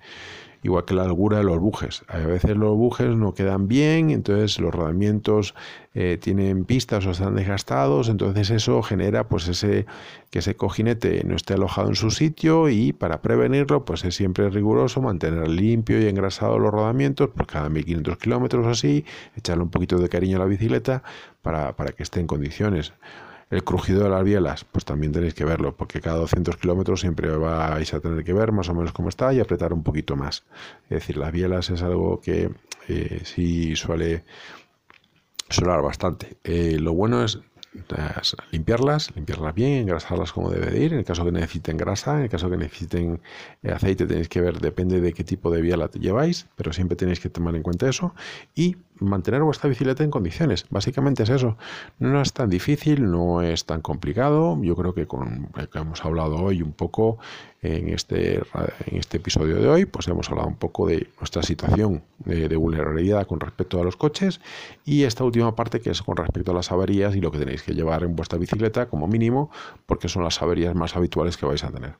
Igual 0.63 0.85
que 0.85 0.95
la 0.95 1.05
largura 1.05 1.39
de 1.39 1.45
los 1.45 1.59
bujes. 1.59 2.03
A 2.09 2.19
veces 2.19 2.57
los 2.57 2.77
bujes 2.77 3.09
no 3.17 3.35
quedan 3.35 3.69
bien, 3.69 4.11
entonces 4.11 4.59
los 4.59 4.75
rodamientos 4.75 5.55
eh, 5.95 6.19
tienen 6.21 6.65
pistas 6.65 7.07
o 7.07 7.13
están 7.13 7.37
desgastados, 7.37 8.09
entonces 8.09 8.51
eso 8.51 8.83
genera 8.83 9.29
pues 9.29 9.49
ese 9.49 9.87
que 10.31 10.41
ese 10.41 10.57
cojinete 10.57 11.23
no 11.25 11.37
esté 11.37 11.55
alojado 11.55 11.89
en 11.89 11.95
su 11.95 12.11
sitio 12.11 12.69
y 12.69 12.93
para 12.93 13.23
prevenirlo 13.23 13.85
pues 13.85 14.05
es 14.05 14.15
siempre 14.15 14.51
riguroso 14.51 15.01
mantener 15.01 15.49
limpio 15.49 16.01
y 16.01 16.07
engrasado 16.07 16.59
los 16.59 16.71
rodamientos 16.71 17.31
por 17.31 17.47
cada 17.47 17.69
1500 17.69 18.19
kilómetros 18.19 18.67
así, 18.67 19.05
echarle 19.37 19.63
un 19.63 19.71
poquito 19.71 19.99
de 19.99 20.09
cariño 20.09 20.37
a 20.37 20.41
la 20.41 20.47
bicicleta 20.47 21.03
para, 21.43 21.75
para 21.77 21.93
que 21.93 22.03
esté 22.03 22.21
en 22.21 22.27
condiciones. 22.27 22.93
El 23.51 23.65
crujido 23.65 24.05
de 24.05 24.11
las 24.11 24.23
bielas, 24.25 24.65
pues 24.65 24.85
también 24.85 25.13
tenéis 25.13 25.35
que 25.35 25.45
verlo, 25.45 25.75
porque 25.75 26.01
cada 26.01 26.19
200 26.19 26.57
kilómetros 26.59 27.01
siempre 27.01 27.35
vais 27.35 27.95
a 27.95 28.01
tener 28.01 28.23
que 28.23 28.35
ver 28.35 28.53
más 28.53 28.69
o 28.69 28.75
menos 28.75 28.93
cómo 28.93 29.09
está 29.09 29.33
y 29.33 29.41
apretar 29.41 29.73
un 29.73 29.83
poquito 29.83 30.17
más. 30.17 30.45
Es 30.85 31.01
decir, 31.01 31.17
las 31.17 31.33
bielas 31.33 31.71
es 31.71 31.83
algo 31.83 32.21
que 32.21 32.51
eh, 32.89 33.23
sí 33.25 33.75
suele 33.75 34.25
sonar 35.49 35.83
bastante. 35.83 36.37
Eh, 36.45 36.77
lo 36.79 36.93
bueno 36.93 37.25
es 37.25 37.41
limpiarlas, 38.51 39.15
limpiarlas 39.15 39.55
bien, 39.55 39.83
engrasarlas 39.83 40.33
como 40.33 40.51
debe 40.51 40.71
de 40.71 40.85
ir. 40.85 40.93
En 40.93 41.01
el 41.01 41.05
caso 41.05 41.25
que 41.25 41.33
necesiten 41.33 41.77
grasa, 41.77 42.17
en 42.17 42.25
el 42.25 42.29
caso 42.29 42.51
que 42.51 42.57
necesiten 42.57 43.21
eh, 43.63 43.71
aceite, 43.71 44.07
tenéis 44.07 44.29
que 44.29 44.41
ver, 44.41 44.61
depende 44.61 45.01
de 45.01 45.13
qué 45.13 45.25
tipo 45.25 45.51
de 45.51 45.61
biela 45.61 45.91
lleváis, 45.93 46.47
pero 46.57 46.73
siempre 46.73 46.97
tenéis 46.97 47.21
que 47.21 47.31
tomar 47.31 47.55
en 47.57 47.63
cuenta 47.63 47.89
eso. 47.89 48.15
Y 48.55 48.77
mantener 49.01 49.43
vuestra 49.43 49.69
bicicleta 49.69 50.05
en 50.05 50.11
condiciones. 50.11 50.67
Básicamente 50.71 51.23
es 51.23 51.31
eso. 51.31 51.57
No 51.99 52.21
es 52.21 52.33
tan 52.33 52.51
difícil, 52.51 53.11
no 53.11 53.43
es 53.43 53.65
tan 53.65 53.81
complicado. 53.81 54.59
Yo 54.63 54.77
creo 54.77 54.95
que 54.95 55.07
con 55.07 55.49
que 55.73 55.79
hemos 55.79 56.05
hablado 56.05 56.37
hoy 56.37 56.63
un 56.63 56.73
poco 56.73 57.19
en 57.63 57.89
este, 57.89 58.37
en 58.37 58.97
este 58.97 59.17
episodio 59.17 59.57
de 59.57 59.69
hoy, 59.69 59.85
pues 59.85 60.07
hemos 60.09 60.31
hablado 60.31 60.49
un 60.49 60.57
poco 60.57 60.87
de 60.87 61.09
nuestra 61.19 61.43
situación 61.43 62.03
de, 62.19 62.57
vulnerabilidad 62.57 63.27
con 63.27 63.41
respecto 63.41 63.81
a 63.81 63.85
los 63.85 63.97
coches 63.97 64.41
y 64.85 65.05
esta 65.05 65.25
última 65.25 65.55
parte 65.55 65.81
que 65.81 65.91
es 65.91 66.03
con 66.03 66.17
respecto 66.17 66.53
a 66.53 66.55
las 66.55 66.71
averías 66.73 67.17
y 67.17 67.21
lo 67.21 67.31
que 67.31 67.39
tenéis 67.39 67.63
que 67.63 67.75
llevar 67.75 68.03
en 68.03 68.17
vuestra 68.17 68.39
bicicleta 68.39 68.89
como 68.89 69.07
mínimo, 69.07 69.51
porque 69.87 70.09
son 70.09 70.25
las 70.25 70.41
averías 70.43 70.75
más 70.75 70.97
habituales 70.97 71.37
que 71.37 71.47
vais 71.47 71.65
a 71.65 71.71
tener. 71.71 71.95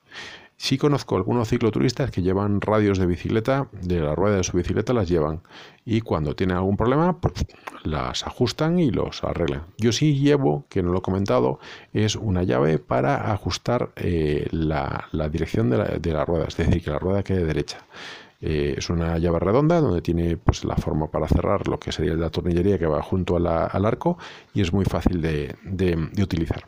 Sí 0.61 0.77
conozco 0.77 1.17
algunos 1.17 1.49
cicloturistas 1.49 2.11
que 2.11 2.21
llevan 2.21 2.61
radios 2.61 2.99
de 2.99 3.07
bicicleta, 3.07 3.69
de 3.81 4.01
la 4.01 4.17
rueda 4.17 4.39
de 4.39 4.43
su 4.43 4.57
bicicleta 4.57 4.93
las 4.93 5.09
llevan 5.09 5.41
y 5.85 6.01
cuando 6.01 6.35
tienen 6.35 6.57
algún 6.57 6.77
problema 6.77 7.21
pues 7.21 7.47
las 7.85 8.27
ajustan 8.27 8.81
y 8.81 8.91
los 8.91 9.23
arreglan. 9.23 9.63
Yo 9.79 9.93
sí 9.93 10.19
llevo, 10.19 10.67
que 10.69 10.83
no 10.83 10.91
lo 10.91 10.99
he 10.99 11.03
comentado, 11.03 11.61
es 11.93 12.17
una 12.17 12.43
llave 12.43 12.81
para 12.81 13.33
ajustar 13.33 13.93
eh, 13.95 14.49
la, 14.51 15.09
dirección 15.31 15.71
de 15.71 15.79
la, 15.79 15.85
de 15.85 16.25
rueda, 16.25 16.47
es 16.49 16.57
decir, 16.57 16.83
que 16.83 16.91
la 16.91 16.99
rueda 16.99 17.23
quede 17.23 17.45
derecha. 17.45 17.87
Eh, 18.41 18.75
es 18.79 18.91
una 18.91 19.17
llave 19.17 19.39
redonda 19.39 19.81
donde 19.81 20.03
tiene 20.03 20.37
pues, 20.37 20.65
la 20.65 20.75
forma 20.75 21.09
para 21.09 21.29
cerrar 21.29 21.69
lo 21.69 21.79
que 21.79 21.93
sería 21.93 22.15
la 22.15 22.31
tornillería 22.31 22.81
que 22.81 22.87
va 22.87 23.01
junto 23.01 23.37
al 23.37 23.47
arco 23.47 24.19
y 24.55 24.61
es 24.61 24.73
muy 24.73 24.85
fácil 24.85 25.23
de 25.23 25.55
utilizar. 26.21 26.67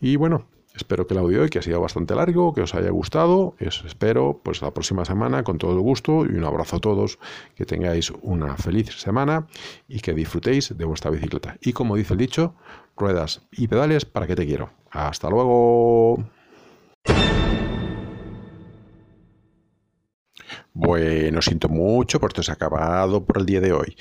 Y 0.00 0.16
bueno, 0.16 0.46
Espero 0.80 1.06
que 1.06 1.12
el 1.12 1.20
audio 1.20 1.42
hoy, 1.42 1.50
que 1.50 1.58
ha 1.58 1.62
sido 1.62 1.78
bastante 1.78 2.14
largo, 2.14 2.54
que 2.54 2.62
os 2.62 2.74
haya 2.74 2.88
gustado. 2.88 3.54
Os 3.60 3.84
espero 3.84 4.40
pues 4.42 4.62
la 4.62 4.72
próxima 4.72 5.04
semana 5.04 5.44
con 5.44 5.58
todo 5.58 5.72
el 5.72 5.80
gusto 5.80 6.24
y 6.24 6.30
un 6.30 6.44
abrazo 6.44 6.76
a 6.76 6.80
todos. 6.80 7.18
Que 7.54 7.66
tengáis 7.66 8.10
una 8.22 8.56
feliz 8.56 8.98
semana 8.98 9.46
y 9.88 10.00
que 10.00 10.14
disfrutéis 10.14 10.74
de 10.74 10.84
vuestra 10.86 11.10
bicicleta. 11.10 11.58
Y 11.60 11.74
como 11.74 11.96
dice 11.96 12.14
el 12.14 12.18
dicho, 12.18 12.54
ruedas 12.96 13.42
y 13.52 13.68
pedales 13.68 14.06
para 14.06 14.26
que 14.26 14.34
te 14.34 14.46
quiero. 14.46 14.70
Hasta 14.90 15.28
luego. 15.28 16.24
Bueno, 20.72 21.42
siento 21.42 21.68
mucho 21.68 22.18
por 22.20 22.30
esto 22.30 22.42
se 22.42 22.52
ha 22.52 22.54
acabado 22.54 23.22
por 23.22 23.36
el 23.36 23.44
día 23.44 23.60
de 23.60 23.74
hoy. 23.74 23.96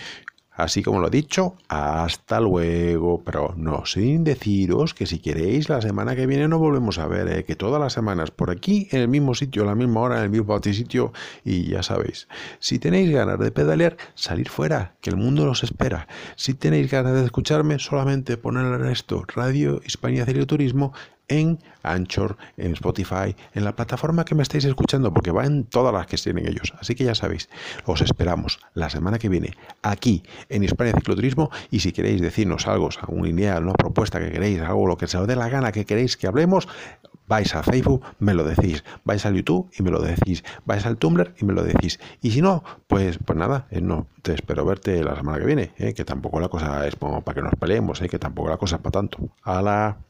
Así 0.59 0.83
como 0.83 0.99
lo 0.99 1.07
he 1.07 1.09
dicho, 1.09 1.55
hasta 1.69 2.41
luego. 2.41 3.23
Pero 3.23 3.53
no 3.55 3.85
sin 3.85 4.25
deciros 4.25 4.93
que 4.93 5.05
si 5.05 5.19
queréis, 5.19 5.69
la 5.69 5.81
semana 5.81 6.17
que 6.17 6.27
viene 6.27 6.49
nos 6.49 6.59
volvemos 6.59 6.99
a 6.99 7.07
ver, 7.07 7.29
¿eh? 7.29 7.45
que 7.45 7.55
todas 7.55 7.79
las 7.79 7.93
semanas 7.93 8.29
por 8.31 8.51
aquí, 8.51 8.89
en 8.91 8.99
el 8.99 9.07
mismo 9.07 9.35
sitio, 9.35 9.63
a 9.63 9.67
la 9.67 9.75
misma 9.75 10.01
hora, 10.01 10.17
en 10.17 10.23
el 10.23 10.29
mismo 10.29 10.59
sitio, 10.61 11.13
y 11.45 11.69
ya 11.69 11.81
sabéis. 11.81 12.27
Si 12.59 12.77
tenéis 12.77 13.09
ganas 13.09 13.39
de 13.39 13.51
pedalear, 13.51 13.95
salir 14.15 14.49
fuera, 14.49 14.95
que 14.99 15.09
el 15.09 15.15
mundo 15.15 15.45
nos 15.45 15.63
espera. 15.63 16.09
Si 16.35 16.53
tenéis 16.53 16.91
ganas 16.91 17.13
de 17.13 17.23
escucharme, 17.23 17.79
solamente 17.79 18.35
poner 18.35 18.85
esto, 18.91 19.23
Radio 19.33 19.79
Hispania 19.85 20.25
Turismo, 20.45 20.91
en 21.29 21.59
Anchor, 21.83 22.37
en 22.57 22.73
Spotify, 22.73 23.35
en 23.53 23.63
la 23.63 23.75
plataforma 23.75 24.25
que 24.25 24.35
me 24.35 24.43
estáis 24.43 24.65
escuchando, 24.65 25.13
porque 25.13 25.31
va 25.31 25.45
en 25.45 25.63
todas 25.63 25.93
las 25.93 26.07
que 26.07 26.17
tienen 26.17 26.47
ellos. 26.47 26.73
Así 26.79 26.95
que 26.95 27.05
ya 27.05 27.15
sabéis, 27.15 27.49
os 27.85 28.01
esperamos 28.01 28.59
la 28.73 28.89
semana 28.89 29.17
que 29.17 29.29
viene 29.29 29.55
aquí 29.81 30.23
en 30.49 30.63
Hispania 30.63 30.93
Cicloturismo 30.93 31.49
y 31.71 31.79
si 31.79 31.91
queréis 31.91 32.21
decirnos 32.21 32.67
algo, 32.67 32.89
alguna 33.01 33.29
idea, 33.29 33.57
una 33.59 33.73
propuesta 33.73 34.19
que 34.19 34.31
queréis, 34.31 34.59
algo 34.61 34.87
lo 34.87 34.97
que 34.97 35.07
se 35.07 35.17
os 35.17 35.27
dé 35.27 35.35
la 35.35 35.49
gana 35.49 35.71
que 35.71 35.85
queréis 35.85 36.17
que 36.17 36.27
hablemos, 36.27 36.67
vais 37.29 37.53
a 37.55 37.61
Facebook, 37.61 38.03
me 38.17 38.33
lo 38.33 38.43
decís, 38.43 38.83
vais 39.05 39.25
al 39.25 39.35
YouTube 39.35 39.69
y 39.77 39.83
me 39.83 39.91
lo 39.91 40.01
decís, 40.01 40.43
vais 40.65 40.85
al 40.85 40.97
Tumblr 40.97 41.35
y 41.39 41.45
me 41.45 41.53
lo 41.53 41.63
decís. 41.63 41.99
Y 42.21 42.31
si 42.31 42.41
no, 42.41 42.63
pues, 42.87 43.19
pues 43.23 43.37
nada, 43.37 43.67
eh, 43.69 43.81
no, 43.81 44.07
te 44.23 44.33
espero 44.33 44.65
verte 44.65 45.03
la 45.03 45.15
semana 45.15 45.37
que 45.37 45.45
viene, 45.45 45.71
eh, 45.77 45.93
que 45.93 46.03
tampoco 46.03 46.39
la 46.39 46.49
cosa 46.49 46.87
es 46.87 46.95
para 46.95 47.21
que 47.33 47.41
nos 47.41 47.53
peleemos, 47.53 48.01
eh, 48.01 48.09
que 48.09 48.17
tampoco 48.17 48.49
la 48.49 48.57
cosa 48.57 48.77
es 48.77 48.81
para 48.81 48.91
tanto. 48.91 49.29
¡Hala! 49.43 50.08